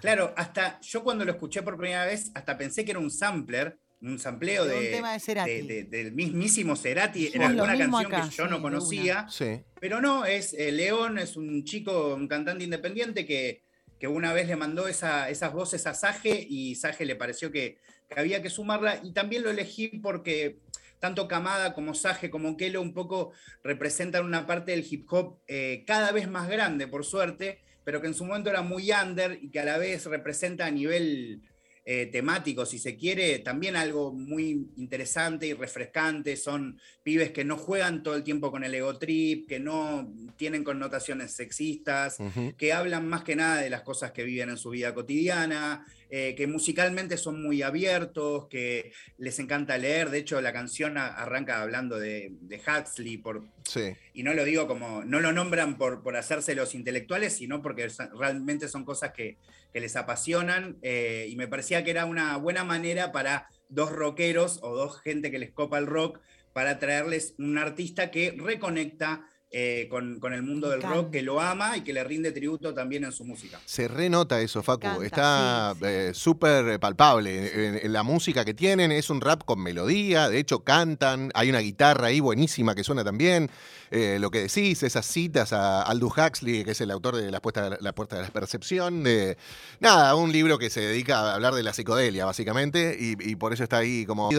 Claro, 0.00 0.32
hasta 0.36 0.80
yo 0.80 1.02
cuando 1.04 1.24
lo 1.24 1.32
escuché 1.32 1.62
por 1.62 1.76
primera 1.76 2.06
vez, 2.06 2.30
hasta 2.34 2.56
pensé 2.56 2.84
que 2.84 2.92
era 2.92 3.00
un 3.00 3.10
sampler, 3.10 3.76
un 4.04 4.18
sampleo 4.18 4.64
De 4.64 4.74
de, 4.74 4.80
un 4.86 4.90
tema 4.92 5.12
de 5.14 5.20
Cerati. 5.20 5.50
de- 5.50 5.62
de- 5.62 5.84
del 5.84 6.12
mismísimo 6.12 6.76
Cerati, 6.76 7.30
era 7.32 7.46
alguna 7.48 7.76
canción 7.76 8.06
acá, 8.06 8.28
que 8.28 8.36
yo 8.36 8.44
sí, 8.44 8.50
no 8.50 8.60
conocía. 8.62 9.26
Sí. 9.30 9.62
Pero 9.80 10.00
no, 10.00 10.24
es 10.24 10.54
eh, 10.54 10.72
León, 10.72 11.18
es 11.18 11.36
un 11.36 11.64
chico, 11.64 12.14
un 12.14 12.28
cantante 12.28 12.64
independiente 12.64 13.24
que, 13.26 13.62
que 13.98 14.06
una 14.08 14.32
vez 14.32 14.46
le 14.48 14.56
mandó 14.56 14.86
esa- 14.88 15.28
esas 15.30 15.52
voces 15.52 15.86
a 15.86 15.94
Saje 15.94 16.46
y 16.48 16.74
Saje 16.74 17.04
le 17.06 17.16
pareció 17.16 17.50
que, 17.50 17.78
que 18.08 18.20
había 18.20 18.42
que 18.42 18.50
sumarla. 18.50 19.00
Y 19.02 19.12
también 19.12 19.42
lo 19.42 19.50
elegí 19.50 19.88
porque 20.02 20.58
tanto 20.98 21.28
Camada 21.28 21.74
como 21.74 21.94
Saje 21.94 22.30
como 22.30 22.56
Kelo 22.56 22.80
un 22.80 22.94
poco 22.94 23.32
representan 23.62 24.24
una 24.24 24.46
parte 24.46 24.72
del 24.72 24.86
hip 24.88 25.06
hop 25.12 25.38
eh, 25.48 25.84
cada 25.86 26.12
vez 26.12 26.28
más 26.28 26.48
grande, 26.48 26.86
por 26.88 27.04
suerte, 27.04 27.60
pero 27.84 28.00
que 28.00 28.06
en 28.06 28.14
su 28.14 28.24
momento 28.24 28.48
era 28.50 28.62
muy 28.62 28.90
under 28.92 29.38
y 29.42 29.50
que 29.50 29.60
a 29.60 29.64
la 29.64 29.76
vez 29.78 30.06
representa 30.06 30.64
a 30.66 30.70
nivel 30.70 31.42
eh, 31.86 32.06
temático, 32.06 32.64
si 32.64 32.78
se 32.78 32.96
quiere, 32.96 33.40
también 33.40 33.76
algo 33.76 34.10
muy 34.10 34.70
interesante 34.78 35.46
y 35.46 35.52
refrescante. 35.52 36.34
Son 36.36 36.80
pibes 37.02 37.30
que 37.30 37.44
no 37.44 37.58
juegan 37.58 38.02
todo 38.02 38.16
el 38.16 38.22
tiempo 38.22 38.50
con 38.50 38.64
el 38.64 38.74
ego 38.74 38.96
trip, 38.96 39.46
que 39.46 39.60
no 39.60 40.10
tienen 40.36 40.64
connotaciones 40.64 41.32
sexistas, 41.32 42.16
que 42.56 42.72
hablan 42.72 43.06
más 43.06 43.22
que 43.22 43.36
nada 43.36 43.60
de 43.60 43.68
las 43.68 43.82
cosas 43.82 44.12
que 44.12 44.24
viven 44.24 44.48
en 44.48 44.56
su 44.56 44.70
vida 44.70 44.94
cotidiana, 44.94 45.84
eh, 46.10 46.34
que 46.36 46.46
musicalmente 46.46 47.16
son 47.16 47.42
muy 47.42 47.62
abiertos, 47.62 48.46
que 48.48 48.92
les 49.18 49.38
encanta 49.38 49.78
leer. 49.78 50.10
De 50.10 50.18
hecho, 50.18 50.40
la 50.40 50.52
canción 50.52 50.98
a- 50.98 51.06
arranca 51.08 51.60
hablando 51.62 51.98
de, 51.98 52.30
de 52.40 52.56
Huxley, 52.60 53.16
por, 53.18 53.44
Sí. 53.68 53.92
y 54.12 54.22
no 54.22 54.34
lo 54.34 54.44
digo 54.44 54.66
como, 54.68 55.04
no 55.04 55.20
lo 55.20 55.32
nombran 55.32 55.76
por, 55.78 56.02
por 56.02 56.16
hacerse 56.16 56.54
los 56.54 56.74
intelectuales, 56.74 57.34
sino 57.34 57.62
porque 57.62 57.88
realmente 58.18 58.68
son 58.68 58.84
cosas 58.84 59.12
que, 59.12 59.36
que 59.72 59.80
les 59.80 59.96
apasionan. 59.96 60.76
eh, 60.82 61.26
y 61.28 61.36
me 61.36 61.48
parecía 61.48 61.82
que 61.84 61.90
era 61.90 62.04
una 62.04 62.36
buena 62.36 62.64
manera 62.64 63.10
para 63.12 63.48
dos 63.68 63.90
rockeros 63.90 64.58
o 64.62 64.76
dos 64.76 65.00
gente 65.00 65.30
que 65.30 65.38
les 65.38 65.50
copa 65.52 65.78
el 65.78 65.86
rock, 65.86 66.20
para 66.52 66.78
traerles 66.78 67.34
un 67.38 67.58
artista 67.58 68.10
que 68.12 68.32
reconecta 68.38 69.26
eh, 69.56 69.86
con, 69.88 70.18
con 70.18 70.32
el 70.32 70.42
mundo 70.42 70.68
del 70.68 70.82
rock, 70.82 71.12
que 71.12 71.22
lo 71.22 71.40
ama 71.40 71.76
y 71.76 71.82
que 71.82 71.92
le 71.92 72.02
rinde 72.02 72.32
tributo 72.32 72.74
también 72.74 73.04
en 73.04 73.12
su 73.12 73.24
música. 73.24 73.60
Se 73.64 73.86
renota 73.86 74.40
eso, 74.40 74.64
Facu. 74.64 75.00
Está 75.02 75.74
sí, 75.74 75.78
sí. 75.80 75.86
eh, 75.88 76.10
súper 76.12 76.80
palpable. 76.80 77.68
En, 77.68 77.78
en 77.86 77.92
la 77.92 78.02
música 78.02 78.44
que 78.44 78.52
tienen 78.52 78.90
es 78.90 79.10
un 79.10 79.20
rap 79.20 79.44
con 79.44 79.62
melodía. 79.62 80.28
De 80.28 80.40
hecho, 80.40 80.64
cantan. 80.64 81.30
Hay 81.34 81.50
una 81.50 81.60
guitarra 81.60 82.08
ahí 82.08 82.18
buenísima 82.18 82.74
que 82.74 82.82
suena 82.82 83.04
también. 83.04 83.48
Eh, 83.92 84.18
lo 84.18 84.32
que 84.32 84.40
decís, 84.40 84.82
esas 84.82 85.06
citas 85.06 85.52
a 85.52 85.82
Aldous 85.82 86.14
Huxley, 86.18 86.64
que 86.64 86.72
es 86.72 86.80
el 86.80 86.90
autor 86.90 87.14
de 87.14 87.30
La 87.30 87.40
Puerta, 87.40 87.76
la 87.80 87.94
Puerta 87.94 88.16
de 88.16 88.22
la 88.22 88.30
Percepción. 88.30 89.04
de- 89.04 89.36
nada, 89.78 90.16
un 90.16 90.32
libro 90.32 90.58
que 90.58 90.68
se 90.68 90.80
dedica 90.80 91.20
a 91.20 91.34
hablar 91.36 91.54
de 91.54 91.62
la 91.62 91.72
psicodelia, 91.72 92.24
básicamente. 92.24 92.96
Y, 92.98 93.14
y 93.30 93.36
por 93.36 93.52
eso 93.52 93.62
está 93.62 93.76
ahí 93.78 94.04
como. 94.04 94.30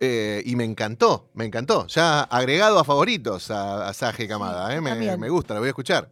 Eh, 0.00 0.42
y 0.44 0.56
me 0.56 0.64
encantó, 0.64 1.28
me 1.34 1.44
encantó. 1.44 1.86
Ya 1.86 2.22
agregado 2.22 2.80
a 2.80 2.84
favoritos 2.84 3.52
a, 3.52 3.86
a 3.88 3.92
Saje 3.94 4.26
Camada. 4.26 4.47
Eh, 4.70 5.16
me, 5.16 5.28
gusta, 5.28 5.54
lo 5.54 5.60
voy 5.60 5.68
a 5.68 5.70
escuchar. 5.70 6.10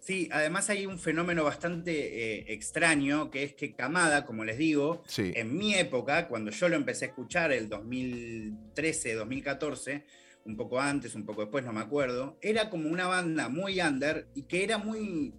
Sí, 0.00 0.28
además 0.30 0.70
hay 0.70 0.86
un 0.86 0.98
fenómeno 1.00 1.42
bastante 1.42 2.38
eh, 2.38 2.52
extraño, 2.52 3.28
que 3.30 3.42
es 3.42 3.54
que 3.54 3.74
Camada, 3.74 4.24
como 4.24 4.44
les 4.44 4.56
digo, 4.56 5.02
Sí. 5.08 5.32
en 5.34 5.56
mi 5.56 5.74
época, 5.74 6.28
cuando 6.28 6.52
yo 6.52 6.68
lo 6.68 6.76
empecé 6.76 7.06
a 7.06 7.08
escuchar, 7.08 7.50
el 7.52 7.68
2013, 7.68 9.14
2014, 9.14 10.04
un 10.44 10.56
poco 10.56 10.80
antes, 10.80 11.14
un 11.16 11.26
poco 11.26 11.40
después, 11.42 11.64
no 11.64 11.72
me 11.72 11.80
acuerdo, 11.80 12.38
era 12.40 12.70
como 12.70 12.88
una 12.88 13.08
banda 13.08 13.48
muy 13.48 13.80
under 13.80 14.28
y 14.34 14.42
que 14.44 14.62
era 14.62 14.78
muy 14.78 15.34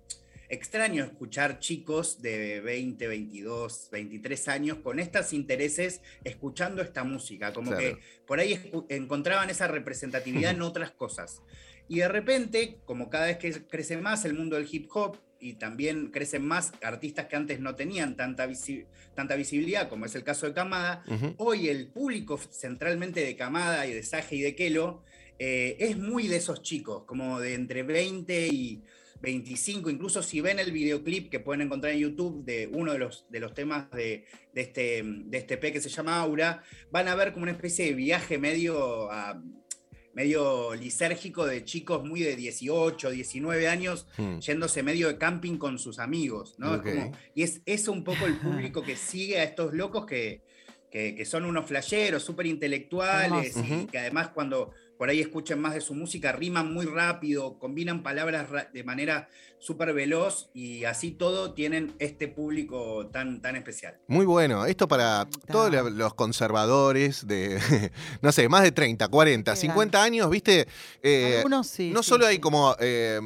extraño 0.49 1.03
escuchar 1.03 1.59
chicos 1.59 2.21
de 2.21 2.61
20, 2.61 3.07
22, 3.07 3.89
23 3.91 4.47
años 4.47 4.77
con 4.79 4.99
estos 4.99 5.33
intereses 5.33 6.01
escuchando 6.23 6.81
esta 6.81 7.03
música, 7.03 7.53
como 7.53 7.71
Claro. 7.71 7.83
que 7.97 8.01
por 8.25 8.39
ahí 8.39 8.59
encontraban 8.89 9.49
esa 9.49 9.67
representatividad 9.67 10.51
en 10.51 10.61
otras 10.61 10.91
cosas. 10.91 11.41
Y 11.89 11.99
de 11.99 12.07
repente, 12.07 12.79
como 12.85 13.09
cada 13.09 13.27
vez 13.27 13.37
que 13.37 13.51
crece 13.67 13.97
más 13.97 14.25
el 14.25 14.33
mundo 14.33 14.55
del 14.55 14.67
hip 14.71 14.87
hop 14.93 15.17
y 15.39 15.53
también 15.53 16.07
crecen 16.11 16.43
más 16.45 16.73
artistas 16.81 17.27
que 17.27 17.35
antes 17.35 17.59
no 17.59 17.75
tenían 17.75 18.15
tanta, 18.15 18.47
visi- 18.47 18.85
tanta 19.15 19.35
visibilidad, 19.35 19.87
como 19.87 20.05
es 20.05 20.15
el 20.15 20.23
caso 20.23 20.47
de 20.47 20.53
Camada, 20.53 21.03
hoy 21.37 21.69
el 21.69 21.87
público 21.87 22.37
centralmente 22.37 23.21
de 23.23 23.35
Camada 23.35 23.85
y 23.87 23.93
de 23.93 24.03
Saje 24.03 24.35
y 24.35 24.41
de 24.41 24.55
Kelo 24.55 25.03
eh, 25.39 25.77
es 25.79 25.97
muy 25.97 26.27
de 26.27 26.37
esos 26.37 26.61
chicos, 26.63 27.03
como 27.05 27.39
de 27.39 27.53
entre 27.53 27.83
20 27.83 28.47
y 28.47 28.81
25, 29.21 29.89
incluso 29.89 30.21
si 30.23 30.41
ven 30.41 30.59
el 30.59 30.71
videoclip 30.71 31.29
que 31.29 31.39
pueden 31.39 31.61
encontrar 31.61 31.93
en 31.93 31.99
YouTube 31.99 32.43
de 32.43 32.67
uno 32.71 32.93
de 32.93 32.99
los, 32.99 33.25
de 33.29 33.39
los 33.39 33.53
temas 33.53 33.89
de, 33.91 34.25
de 34.53 34.61
este, 34.61 35.03
de 35.03 35.37
este 35.37 35.57
P 35.57 35.71
que 35.71 35.81
se 35.81 35.89
llama 35.89 36.19
Aura, 36.19 36.63
van 36.91 37.07
a 37.07 37.15
ver 37.15 37.31
como 37.33 37.43
una 37.43 37.51
especie 37.51 37.85
de 37.85 37.93
viaje 37.93 38.37
medio, 38.37 39.11
ah, 39.11 39.41
medio 40.27 40.73
lisérgico 40.73 41.45
de 41.45 41.63
chicos 41.63 42.03
muy 42.03 42.21
de 42.21 42.35
18, 42.35 43.11
19 43.11 43.67
años 43.67 44.07
Hmm. 44.17 44.39
yéndose 44.39 44.81
medio 44.81 45.07
de 45.09 45.17
camping 45.19 45.57
con 45.59 45.77
sus 45.77 45.99
amigos, 45.99 46.55
¿no? 46.57 46.73
Es 46.73 46.81
como- 46.81 47.11
y 47.35 47.43
es 47.43 47.61
eso 47.67 47.91
un 47.91 48.03
poco 48.03 48.25
el 48.25 48.35
público 48.39 48.81
que 48.81 48.95
sigue 48.95 49.37
a 49.39 49.43
estos 49.43 49.75
locos 49.75 50.07
que, 50.07 50.41
que, 50.89 51.13
que 51.13 51.23
son 51.23 51.45
unos 51.45 51.67
flasheros, 51.67 52.23
súper 52.23 52.47
intelectuales, 52.47 53.55
y 53.57 53.85
que 53.85 53.99
además 53.99 54.29
cuando 54.29 54.71
por 54.97 55.09
ahí 55.09 55.21
escuchen 55.21 55.59
más 55.61 55.73
de 55.73 55.81
su 55.81 55.93
música, 55.93 56.31
riman 56.31 56.73
muy 56.73 56.85
rápido, 56.85 57.59
combinan 57.59 58.03
palabras 58.03 58.49
ra- 58.49 58.69
de 58.73 58.83
manera 58.83 59.29
súper 59.59 59.93
veloz, 59.93 60.49
y 60.53 60.83
así 60.85 61.11
todo 61.11 61.53
tienen 61.53 61.95
este 61.99 62.27
público 62.27 63.07
tan, 63.07 63.41
tan 63.41 63.55
especial. 63.55 63.97
Muy 64.07 64.25
bueno. 64.25 64.65
Esto 64.65 64.87
para 64.87 65.27
todos 65.47 65.71
lo- 65.71 65.89
los 65.89 66.13
conservadores 66.13 67.27
de, 67.27 67.59
no 68.21 68.31
sé, 68.31 68.49
más 68.49 68.63
de 68.63 68.71
30, 68.71 69.07
40, 69.07 69.53
Qué 69.53 69.59
50 69.59 70.03
años, 70.03 70.29
¿viste? 70.29 70.67
Eh, 71.01 71.35
Algunos 71.37 71.67
sí. 71.67 71.91
no 71.91 72.03
sí, 72.03 72.09
solo 72.09 72.25
hay 72.25 72.35
sí. 72.35 72.41
como... 72.41 72.75
eh, 72.79 73.19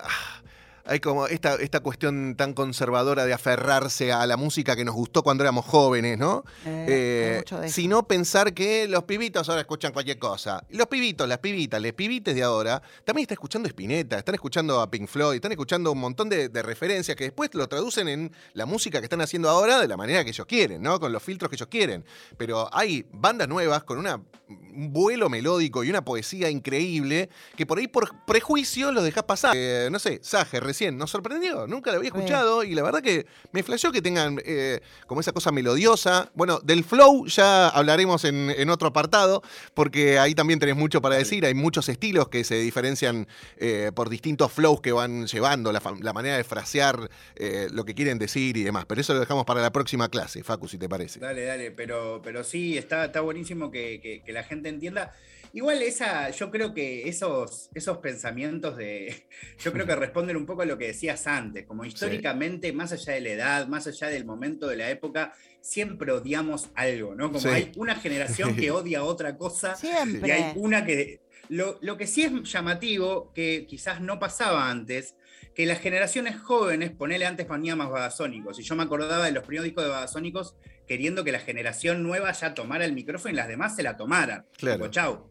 ah, 0.00 0.42
hay 0.86 1.00
como 1.00 1.26
esta, 1.26 1.54
esta 1.54 1.80
cuestión 1.80 2.34
tan 2.36 2.52
conservadora 2.52 3.24
de 3.24 3.32
aferrarse 3.32 4.12
a 4.12 4.26
la 4.26 4.36
música 4.36 4.76
que 4.76 4.84
nos 4.84 4.94
gustó 4.94 5.22
cuando 5.22 5.42
éramos 5.44 5.64
jóvenes, 5.64 6.18
¿no? 6.18 6.44
Eh, 6.66 7.42
Eh, 7.44 7.68
sino 7.68 8.06
pensar 8.06 8.52
que 8.54 8.86
los 8.88 9.04
pibitos 9.04 9.48
ahora 9.48 9.62
escuchan 9.62 9.92
cualquier 9.92 10.18
cosa. 10.18 10.64
Los 10.70 10.86
pibitos, 10.86 11.28
las 11.28 11.38
pibitas, 11.38 11.80
los 11.80 11.92
pibites 11.92 12.34
de 12.34 12.42
ahora 12.42 12.82
también 13.04 13.22
están 13.24 13.36
escuchando 13.36 13.68
Spinetta, 13.68 14.18
están 14.18 14.34
escuchando 14.34 14.80
a 14.80 14.90
Pink 14.90 15.08
Floyd, 15.08 15.36
están 15.36 15.52
escuchando 15.52 15.90
un 15.92 15.98
montón 16.00 16.28
de, 16.28 16.48
de 16.48 16.62
referencias 16.62 17.16
que 17.16 17.24
después 17.24 17.50
lo 17.54 17.66
traducen 17.68 18.08
en 18.08 18.32
la 18.52 18.66
música 18.66 19.00
que 19.00 19.06
están 19.06 19.20
haciendo 19.22 19.48
ahora 19.48 19.80
de 19.80 19.88
la 19.88 19.96
manera 19.96 20.22
que 20.24 20.30
ellos 20.30 20.46
quieren, 20.46 20.82
¿no? 20.82 21.00
Con 21.00 21.12
los 21.12 21.22
filtros 21.22 21.48
que 21.48 21.56
ellos 21.56 21.68
quieren. 21.68 22.04
Pero 22.36 22.68
hay 22.72 23.06
bandas 23.10 23.48
nuevas 23.48 23.84
con 23.84 23.98
una, 23.98 24.16
un 24.48 24.92
vuelo 24.92 25.30
melódico 25.30 25.82
y 25.82 25.90
una 25.90 26.04
poesía 26.04 26.50
increíble 26.50 27.30
que 27.56 27.64
por 27.66 27.78
ahí 27.78 27.88
por 27.88 28.24
prejuicio 28.26 28.92
lo 28.92 29.02
dejas 29.02 29.24
pasar. 29.24 29.54
Eh, 29.56 29.88
no 29.90 29.98
sé, 29.98 30.20
Saje, 30.22 30.60
recién. 30.74 30.98
Nos 30.98 31.10
sorprendió, 31.10 31.66
nunca 31.68 31.90
lo 31.92 31.98
había 31.98 32.08
escuchado 32.08 32.64
y 32.64 32.74
la 32.74 32.82
verdad 32.82 33.00
que 33.00 33.26
me 33.52 33.62
flasheó 33.62 33.92
que 33.92 34.02
tengan 34.02 34.40
eh, 34.44 34.80
como 35.06 35.20
esa 35.20 35.32
cosa 35.32 35.52
melodiosa. 35.52 36.30
Bueno, 36.34 36.58
del 36.64 36.82
flow 36.84 37.26
ya 37.26 37.68
hablaremos 37.68 38.24
en, 38.24 38.50
en 38.50 38.70
otro 38.70 38.88
apartado, 38.88 39.42
porque 39.74 40.18
ahí 40.18 40.34
también 40.34 40.58
tenés 40.58 40.74
mucho 40.76 41.00
para 41.00 41.14
decir. 41.16 41.44
Hay 41.46 41.54
muchos 41.54 41.88
estilos 41.88 42.28
que 42.28 42.42
se 42.44 42.56
diferencian 42.56 43.28
eh, 43.56 43.92
por 43.94 44.08
distintos 44.08 44.52
flows 44.52 44.80
que 44.80 44.90
van 44.92 45.26
llevando, 45.26 45.70
la, 45.72 45.80
la 46.00 46.12
manera 46.12 46.36
de 46.36 46.44
frasear 46.44 47.08
eh, 47.36 47.68
lo 47.70 47.84
que 47.84 47.94
quieren 47.94 48.18
decir 48.18 48.56
y 48.56 48.64
demás. 48.64 48.84
Pero 48.86 49.00
eso 49.00 49.14
lo 49.14 49.20
dejamos 49.20 49.44
para 49.44 49.62
la 49.62 49.70
próxima 49.72 50.08
clase, 50.08 50.42
Facu, 50.42 50.66
si 50.68 50.76
te 50.78 50.88
parece. 50.88 51.20
Dale, 51.20 51.44
dale, 51.44 51.70
pero, 51.70 52.20
pero 52.24 52.42
sí, 52.42 52.76
está, 52.76 53.04
está 53.06 53.20
buenísimo 53.20 53.70
que, 53.70 54.00
que- 54.02 54.22
que 54.24 54.32
la 54.32 54.42
gente 54.42 54.68
entienda. 54.68 55.12
Igual 55.52 55.82
esa, 55.82 56.30
yo 56.30 56.50
creo 56.50 56.74
que 56.74 57.08
esos, 57.08 57.68
esos 57.74 57.98
pensamientos 57.98 58.76
de, 58.76 59.28
yo 59.62 59.72
creo 59.72 59.86
que 59.86 59.94
responden 59.94 60.36
un 60.36 60.46
poco 60.46 60.63
a 60.64 60.66
lo 60.66 60.76
que 60.76 60.88
decías 60.88 61.26
antes, 61.26 61.64
como 61.64 61.84
históricamente, 61.84 62.72
más 62.72 62.92
allá 62.92 63.12
de 63.14 63.20
la 63.20 63.30
edad, 63.30 63.68
más 63.68 63.86
allá 63.86 64.08
del 64.08 64.24
momento 64.24 64.66
de 64.68 64.76
la 64.76 64.90
época, 64.90 65.32
siempre 65.60 66.12
odiamos 66.12 66.70
algo, 66.74 67.14
¿no? 67.14 67.28
Como 67.28 67.40
Sí. 67.40 67.48
hay 67.48 67.72
una 67.76 67.94
generación 67.94 68.56
que 68.56 68.70
odia 68.70 69.04
otra 69.04 69.36
cosa 69.36 69.76
y 69.82 70.30
hay 70.30 70.52
una 70.56 70.84
que... 70.84 71.20
Lo, 71.50 71.78
lo 71.82 71.98
que 71.98 72.06
sí 72.06 72.22
es 72.22 72.32
llamativo, 72.50 73.30
que 73.34 73.66
quizás 73.68 74.00
no 74.00 74.18
pasaba 74.18 74.70
antes, 74.70 75.14
que 75.54 75.66
las 75.66 75.78
generaciones 75.78 76.40
jóvenes, 76.40 76.90
ponele 76.90 77.26
antes 77.26 77.46
ponía 77.46 77.76
más 77.76 77.90
babasónicos, 77.90 78.58
y 78.58 78.62
yo 78.62 78.74
me 78.76 78.82
acordaba 78.82 79.26
de 79.26 79.32
los 79.32 79.44
primeros 79.44 79.64
discos 79.64 79.84
de 79.84 79.90
babasónicos 79.90 80.56
queriendo 80.86 81.22
que 81.22 81.32
la 81.32 81.38
generación 81.38 82.02
nueva 82.02 82.32
ya 82.32 82.54
tomara 82.54 82.84
el 82.84 82.92
micrófono 82.92 83.32
y 83.32 83.36
las 83.36 83.48
demás 83.48 83.76
se 83.76 83.82
la 83.82 83.96
tomaran. 83.96 84.46
Claro. 84.56 84.76
Tipo, 84.78 84.90
chau. 84.90 85.30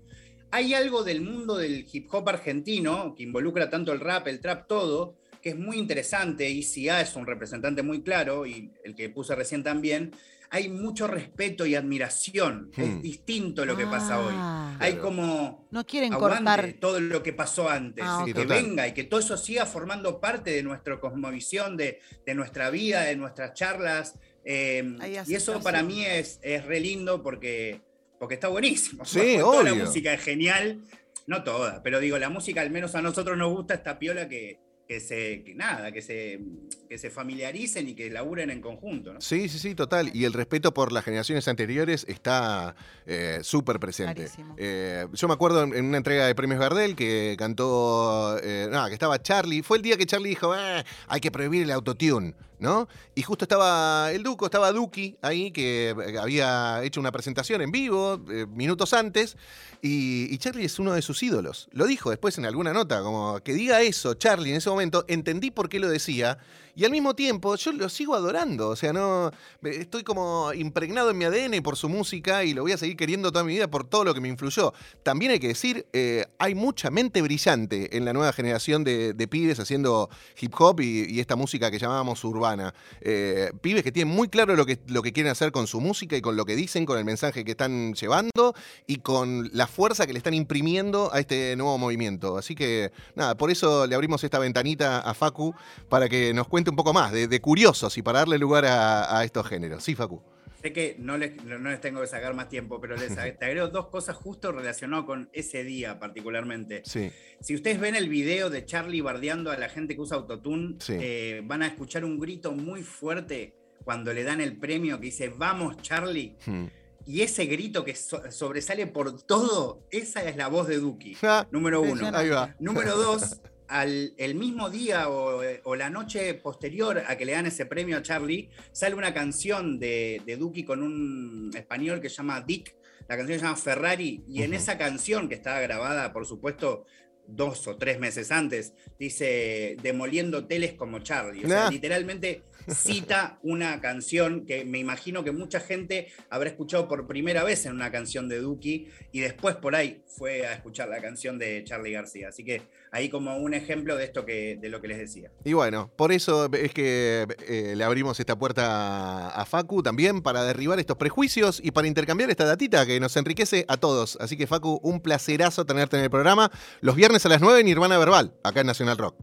Hay 0.51 0.75
algo 0.75 1.03
del 1.03 1.21
mundo 1.21 1.57
del 1.57 1.85
hip 1.91 2.07
hop 2.13 2.29
argentino 2.29 3.15
que 3.15 3.23
involucra 3.23 3.69
tanto 3.71 3.91
el 3.91 3.99
rap, 3.99 4.27
el 4.27 4.39
trap, 4.39 4.67
todo, 4.67 5.17
que 5.43 5.49
es 5.49 5.57
muy 5.57 5.77
interesante. 5.77 6.49
ICA 6.49 7.01
es 7.01 7.15
un 7.17 7.27
representante 7.27 7.83
muy 7.83 8.01
claro 8.01 8.45
y 8.47 8.71
el 8.85 8.95
que 8.95 9.09
puse 9.09 9.35
recién 9.35 9.61
también. 9.61 10.11
Hay 10.49 10.69
mucho 10.69 11.07
respeto 11.07 11.65
y 11.65 11.73
admiración. 11.75 12.71
Hmm. 12.77 12.81
Es 12.81 13.01
distinto 13.01 13.65
lo 13.65 13.75
que 13.75 13.85
pasa 13.85 14.19
hoy. 14.19 14.33
Ah. 14.37 14.77
Hay 14.79 14.95
como 14.95 15.67
No 15.71 15.85
quieren 15.85 16.13
cortar. 16.13 16.75
todo 16.79 16.99
lo 17.01 17.21
que 17.21 17.33
pasó 17.33 17.69
antes, 17.69 18.05
Ah, 18.07 18.21
y 18.25 18.33
que 18.33 18.41
Total. 18.43 18.63
venga 18.63 18.87
y 18.87 18.93
que 18.93 19.03
todo 19.03 19.19
eso 19.19 19.35
siga 19.35 19.65
formando 19.65 20.21
parte 20.21 20.51
de 20.51 20.63
nuestra 20.63 20.99
cosmovisión, 20.99 21.75
de, 21.75 21.99
de 22.25 22.35
nuestra 22.35 22.69
vida, 22.69 23.01
de 23.01 23.15
nuestras 23.17 23.53
charlas. 23.53 24.17
eh, 24.45 24.95
Hay 25.01 25.17
y 25.27 25.35
eso 25.35 25.59
para 25.61 25.83
mí 25.83 26.05
es, 26.05 26.39
es 26.41 26.63
re 26.65 26.79
lindo 26.79 27.21
porque, 27.23 27.81
porque 28.19 28.35
está 28.35 28.47
buenísimo. 28.47 29.03
Sí, 29.05 29.35
Toda 29.39 29.63
la 29.63 29.73
música 29.75 30.13
es 30.13 30.21
genial, 30.21 30.81
no 31.27 31.43
toda, 31.43 31.81
pero 31.81 31.99
digo, 31.99 32.17
la 32.19 32.29
música 32.29 32.61
al 32.61 32.69
menos 32.69 32.93
a 32.95 33.01
nosotros 33.01 33.37
nos 33.37 33.51
gusta 33.51 33.73
esta 33.73 33.97
piola 33.97 34.27
que, 34.29 34.59
que 34.93 34.99
se, 34.99 35.43
que 35.43 35.55
nada, 35.55 35.91
que 35.91 36.03
se, 36.03 36.39
que 36.87 36.99
se 36.99 37.09
familiaricen 37.09 37.89
y 37.89 37.95
que 37.95 38.11
laburen 38.11 38.51
en 38.51 38.61
conjunto. 38.61 39.11
¿no? 39.11 39.21
Sí, 39.21 39.49
sí, 39.49 39.57
sí, 39.57 39.73
total. 39.73 40.11
Y 40.13 40.25
el 40.25 40.33
respeto 40.33 40.71
por 40.71 40.91
las 40.91 41.03
generaciones 41.03 41.47
anteriores 41.47 42.05
está 42.07 42.75
eh, 43.07 43.39
súper 43.41 43.79
presente. 43.79 44.27
Eh, 44.57 45.07
yo 45.11 45.27
me 45.27 45.33
acuerdo 45.33 45.63
en 45.63 45.73
en 45.73 45.85
una 45.85 45.97
entrega 45.97 46.27
de 46.27 46.35
premios 46.35 46.59
Gardel 46.59 46.95
que 46.95 47.35
cantó, 47.39 48.37
eh, 48.43 48.67
no, 48.71 48.85
que 48.87 48.93
estaba 48.93 49.19
Charlie. 49.19 49.63
Fue 49.63 49.77
el 49.77 49.83
día 49.83 49.97
que 49.97 50.05
Charlie 50.05 50.29
dijo, 50.29 50.55
"Eh, 50.55 50.83
hay 51.07 51.19
que 51.19 51.31
prohibir 51.31 51.63
el 51.63 51.71
autotune, 51.71 52.35
¿no? 52.59 52.87
Y 53.15 53.21
justo 53.21 53.45
estaba 53.45 54.11
el 54.11 54.23
Duco, 54.23 54.45
estaba 54.45 54.71
Duki 54.71 55.17
ahí, 55.21 55.51
que 55.51 55.89
eh, 55.89 56.17
había 56.19 56.83
hecho 56.83 56.99
una 56.99 57.11
presentación 57.11 57.61
en 57.61 57.71
vivo 57.71 58.19
eh, 58.29 58.45
minutos 58.47 58.93
antes. 58.93 59.37
Y, 59.81 60.33
y 60.33 60.37
Charlie 60.37 60.65
es 60.65 60.79
uno 60.79 60.93
de 60.93 61.01
sus 61.01 61.21
ídolos. 61.23 61.69
Lo 61.71 61.85
dijo 61.85 62.09
después 62.09 62.37
en 62.37 62.45
alguna 62.45 62.73
nota, 62.73 63.01
como 63.01 63.39
que 63.39 63.53
diga 63.53 63.81
eso, 63.81 64.13
Charlie, 64.13 64.51
en 64.51 64.57
ese 64.57 64.69
momento, 64.69 65.05
entendí 65.07 65.51
por 65.51 65.69
qué 65.69 65.79
lo 65.79 65.89
decía. 65.89 66.37
Y 66.75 66.85
al 66.85 66.91
mismo 66.91 67.13
tiempo, 67.13 67.55
yo 67.55 67.71
lo 67.71 67.87
sigo 67.87 68.15
adorando. 68.15 68.69
O 68.69 68.75
sea, 68.75 68.93
no. 68.93 69.31
Estoy 69.61 70.03
como 70.03 70.51
impregnado 70.53 71.11
en 71.11 71.17
mi 71.17 71.25
ADN 71.25 71.61
por 71.61 71.77
su 71.77 71.87
música 71.87 72.43
y 72.43 72.53
lo 72.53 72.63
voy 72.63 72.71
a 72.71 72.77
seguir 72.77 72.97
queriendo 72.97 73.31
toda 73.31 73.43
mi 73.43 73.53
vida 73.53 73.69
por 73.69 73.83
todo 73.83 74.03
lo 74.03 74.13
que 74.13 74.21
me 74.21 74.27
influyó. 74.27 74.73
También 75.03 75.31
hay 75.31 75.39
que 75.39 75.49
decir, 75.49 75.85
eh, 75.93 76.25
hay 76.39 76.55
mucha 76.55 76.89
mente 76.89 77.21
brillante 77.21 77.95
en 77.95 78.05
la 78.05 78.13
nueva 78.13 78.33
generación 78.33 78.83
de, 78.83 79.13
pibes 79.29 79.59
haciendo 79.59 80.09
hip 80.39 80.53
hop 80.59 80.81
y, 80.81 81.05
y 81.09 81.19
esta 81.19 81.35
música 81.35 81.71
que 81.71 81.79
llamábamos 81.79 82.23
urbana. 82.23 82.73
Eh, 83.01 83.51
pibes 83.61 83.83
que 83.83 83.91
tienen 83.91 84.13
muy 84.13 84.27
claro 84.27 84.55
lo 84.55 84.65
que, 84.65 84.79
lo 84.87 85.01
que 85.01 85.13
quieren 85.13 85.31
hacer 85.31 85.51
con 85.51 85.67
su 85.67 85.79
música 85.79 86.17
y 86.17 86.21
con 86.21 86.35
lo 86.35 86.45
que 86.45 86.55
dicen, 86.55 86.85
con 86.85 86.97
el 86.97 87.05
mensaje 87.05 87.45
que 87.45 87.51
están 87.51 87.93
llevando 87.93 88.53
y 88.87 88.97
con 88.97 89.49
la 89.53 89.67
fuerza 89.67 90.05
que 90.05 90.13
le 90.13 90.17
están 90.17 90.33
imprimiendo 90.33 91.11
a 91.13 91.19
este 91.19 91.55
nuevo 91.55 91.77
movimiento. 91.77 92.37
Así 92.37 92.55
que, 92.55 92.91
nada, 93.15 93.35
por 93.35 93.51
eso 93.51 93.87
le 93.87 93.95
abrimos 93.95 94.23
esta 94.23 94.39
ventanita 94.39 94.99
a 94.99 95.13
Facu 95.13 95.53
para 95.87 96.09
que 96.09 96.33
nos 96.33 96.47
cuente 96.47 96.62
un 96.69 96.75
poco 96.75 96.93
más 96.93 97.11
de, 97.11 97.27
de 97.27 97.41
curiosos 97.41 97.97
y 97.97 98.01
para 98.01 98.19
darle 98.19 98.37
lugar 98.37 98.65
a, 98.65 99.17
a 99.17 99.23
estos 99.23 99.47
géneros. 99.47 99.83
Sí, 99.83 99.95
Facu. 99.95 100.21
Sé 100.61 100.71
que 100.71 100.95
no 100.97 101.17
les, 101.17 101.43
no 101.43 101.57
les 101.69 101.81
tengo 101.81 101.99
que 101.99 102.07
sacar 102.07 102.33
más 102.33 102.47
tiempo, 102.47 102.79
pero 102.79 102.95
les 102.95 103.13
te 103.37 103.45
agrego 103.45 103.67
dos 103.67 103.87
cosas 103.87 104.15
justo 104.15 104.51
relacionadas 104.53 105.05
con 105.05 105.29
ese 105.33 105.63
día 105.65 105.99
particularmente. 105.99 106.83
Sí. 106.85 107.11
Si 107.41 107.53
ustedes 107.55 107.79
ven 107.81 107.95
el 107.95 108.07
video 108.07 108.49
de 108.49 108.63
Charlie 108.65 109.01
bardeando 109.01 109.51
a 109.51 109.57
la 109.57 109.67
gente 109.67 109.93
que 109.95 110.01
usa 110.01 110.15
autotune, 110.17 110.75
Sí. 110.79 110.93
eh, 110.99 111.41
van 111.43 111.63
a 111.63 111.67
escuchar 111.67 112.05
un 112.05 112.17
grito 112.17 112.53
muy 112.53 112.81
fuerte 112.83 113.55
cuando 113.83 114.13
le 114.13 114.23
dan 114.23 114.39
el 114.39 114.57
premio 114.57 114.97
que 114.99 115.07
dice, 115.07 115.27
vamos 115.27 115.75
Charlie. 115.81 116.37
Hmm. 116.45 116.67
Y 117.05 117.19
ese 117.19 117.45
grito 117.47 117.83
que 117.83 117.95
so- 117.95 118.31
sobresale 118.31 118.87
por 118.87 119.21
todo, 119.23 119.85
esa 119.91 120.23
es 120.23 120.37
la 120.37 120.47
voz 120.47 120.69
de 120.69 120.77
Duki. 120.77 121.15
Ja, 121.15 121.45
Número 121.51 121.81
uno. 121.81 121.89
Impresionante. 121.91 122.19
Ahí 122.25 122.29
va. 122.29 122.55
Número 122.59 122.95
dos, 122.95 123.41
al, 123.67 124.13
el 124.17 124.35
mismo 124.35 124.69
día 124.69 125.09
o, 125.09 125.41
o 125.63 125.75
la 125.75 125.89
noche 125.89 126.33
posterior 126.35 127.03
a 127.07 127.17
que 127.17 127.25
le 127.25 127.33
dan 127.33 127.45
ese 127.45 127.65
premio 127.65 127.97
a 127.97 128.01
Charlie, 128.01 128.49
sale 128.71 128.95
una 128.95 129.13
canción 129.13 129.79
de, 129.79 130.21
de 130.25 130.37
Duki 130.37 130.63
con 130.63 130.83
un 130.83 131.51
español 131.55 132.01
que 132.01 132.09
se 132.09 132.17
llama 132.17 132.41
Dick. 132.41 132.75
La 133.07 133.17
canción 133.17 133.39
se 133.39 133.45
llama 133.45 133.57
Ferrari. 133.57 134.23
Y 134.27 134.43
en 134.43 134.53
esa 134.53 134.77
canción, 134.77 135.27
que 135.27 135.35
estaba 135.35 135.59
grabada, 135.59 136.13
por 136.13 136.25
supuesto, 136.25 136.85
dos 137.27 137.67
o 137.67 137.77
tres 137.77 137.99
meses 137.99 138.31
antes, 138.31 138.73
dice 138.99 139.77
demoliendo 139.81 140.39
hoteles 140.39 140.73
como 140.73 140.99
Charlie. 140.99 141.45
O 141.45 141.47
sea, 141.47 141.69
literalmente 141.69 142.43
cita 142.67 143.39
una 143.43 143.81
canción 143.81 144.45
que 144.45 144.65
me 144.65 144.79
imagino 144.79 145.23
que 145.23 145.31
mucha 145.31 145.59
gente 145.59 146.07
habrá 146.29 146.49
escuchado 146.49 146.87
por 146.87 147.07
primera 147.07 147.43
vez 147.43 147.65
en 147.65 147.73
una 147.73 147.91
canción 147.91 148.29
de 148.29 148.39
Duki 148.39 148.87
y 149.11 149.19
después 149.19 149.55
por 149.55 149.75
ahí 149.75 150.03
fue 150.07 150.45
a 150.45 150.53
escuchar 150.53 150.89
la 150.89 151.01
canción 151.01 151.37
de 151.37 151.63
Charlie 151.63 151.91
García. 151.91 152.29
Así 152.29 152.43
que 152.43 152.61
ahí 152.91 153.09
como 153.09 153.35
un 153.37 153.53
ejemplo 153.53 153.95
de 153.95 154.05
esto 154.05 154.25
que 154.25 154.57
de 154.59 154.69
lo 154.69 154.81
que 154.81 154.87
les 154.87 154.97
decía. 154.97 155.31
Y 155.43 155.53
bueno, 155.53 155.91
por 155.95 156.11
eso 156.11 156.51
es 156.53 156.73
que 156.73 157.27
eh, 157.47 157.73
le 157.75 157.83
abrimos 157.83 158.19
esta 158.19 158.37
puerta 158.37 159.29
a 159.29 159.45
Facu 159.45 159.81
también 159.81 160.21
para 160.21 160.43
derribar 160.43 160.79
estos 160.79 160.97
prejuicios 160.97 161.59
y 161.63 161.71
para 161.71 161.87
intercambiar 161.87 162.29
esta 162.29 162.45
datita 162.45 162.85
que 162.85 162.99
nos 162.99 163.15
enriquece 163.17 163.65
a 163.67 163.77
todos. 163.77 164.17
Así 164.21 164.37
que 164.37 164.47
Facu, 164.47 164.79
un 164.83 165.01
placerazo 165.01 165.65
tenerte 165.65 165.97
en 165.97 166.03
el 166.03 166.09
programa. 166.09 166.51
Los 166.81 166.95
viernes 166.95 167.12
a 167.13 167.29
las 167.29 167.41
9 167.41 167.63
Nirvana 167.63 167.99
Verbal, 167.99 168.33
acá 168.43 168.61
en 168.61 168.67
Nacional 168.67 168.97
Rock. 168.97 169.15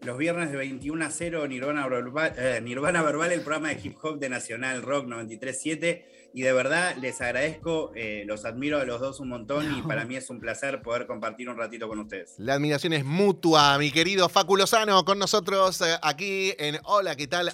Los 0.00 0.16
viernes 0.16 0.50
de 0.50 0.56
21 0.56 1.04
a 1.04 1.10
0, 1.10 1.46
Nirvana 1.48 1.86
Verbal, 1.86 2.32
eh, 2.38 2.60
Nirvana 2.62 3.02
Verbal, 3.02 3.32
el 3.32 3.42
programa 3.42 3.68
de 3.68 3.80
hip 3.82 3.96
hop 4.02 4.18
de 4.18 4.30
Nacional 4.30 4.80
Rock 4.80 5.06
93.7. 5.06 6.04
Y 6.36 6.42
de 6.42 6.52
verdad 6.52 6.96
les 7.00 7.20
agradezco, 7.20 7.92
eh, 7.94 8.24
los 8.26 8.44
admiro 8.44 8.80
a 8.80 8.84
los 8.84 9.00
dos 9.00 9.20
un 9.20 9.28
montón 9.28 9.78
y 9.78 9.82
para 9.82 10.04
mí 10.04 10.16
es 10.16 10.30
un 10.30 10.40
placer 10.40 10.82
poder 10.82 11.06
compartir 11.06 11.48
un 11.48 11.56
ratito 11.56 11.86
con 11.86 12.00
ustedes. 12.00 12.34
La 12.38 12.54
admiración 12.54 12.92
es 12.92 13.04
mutua, 13.04 13.78
mi 13.78 13.92
querido 13.92 14.28
Facu 14.28 14.56
Lozano, 14.56 15.04
con 15.04 15.18
nosotros 15.18 15.80
eh, 15.82 15.96
aquí 16.02 16.52
en 16.58 16.80
Hola, 16.84 17.14
¿qué 17.14 17.28
tal? 17.28 17.52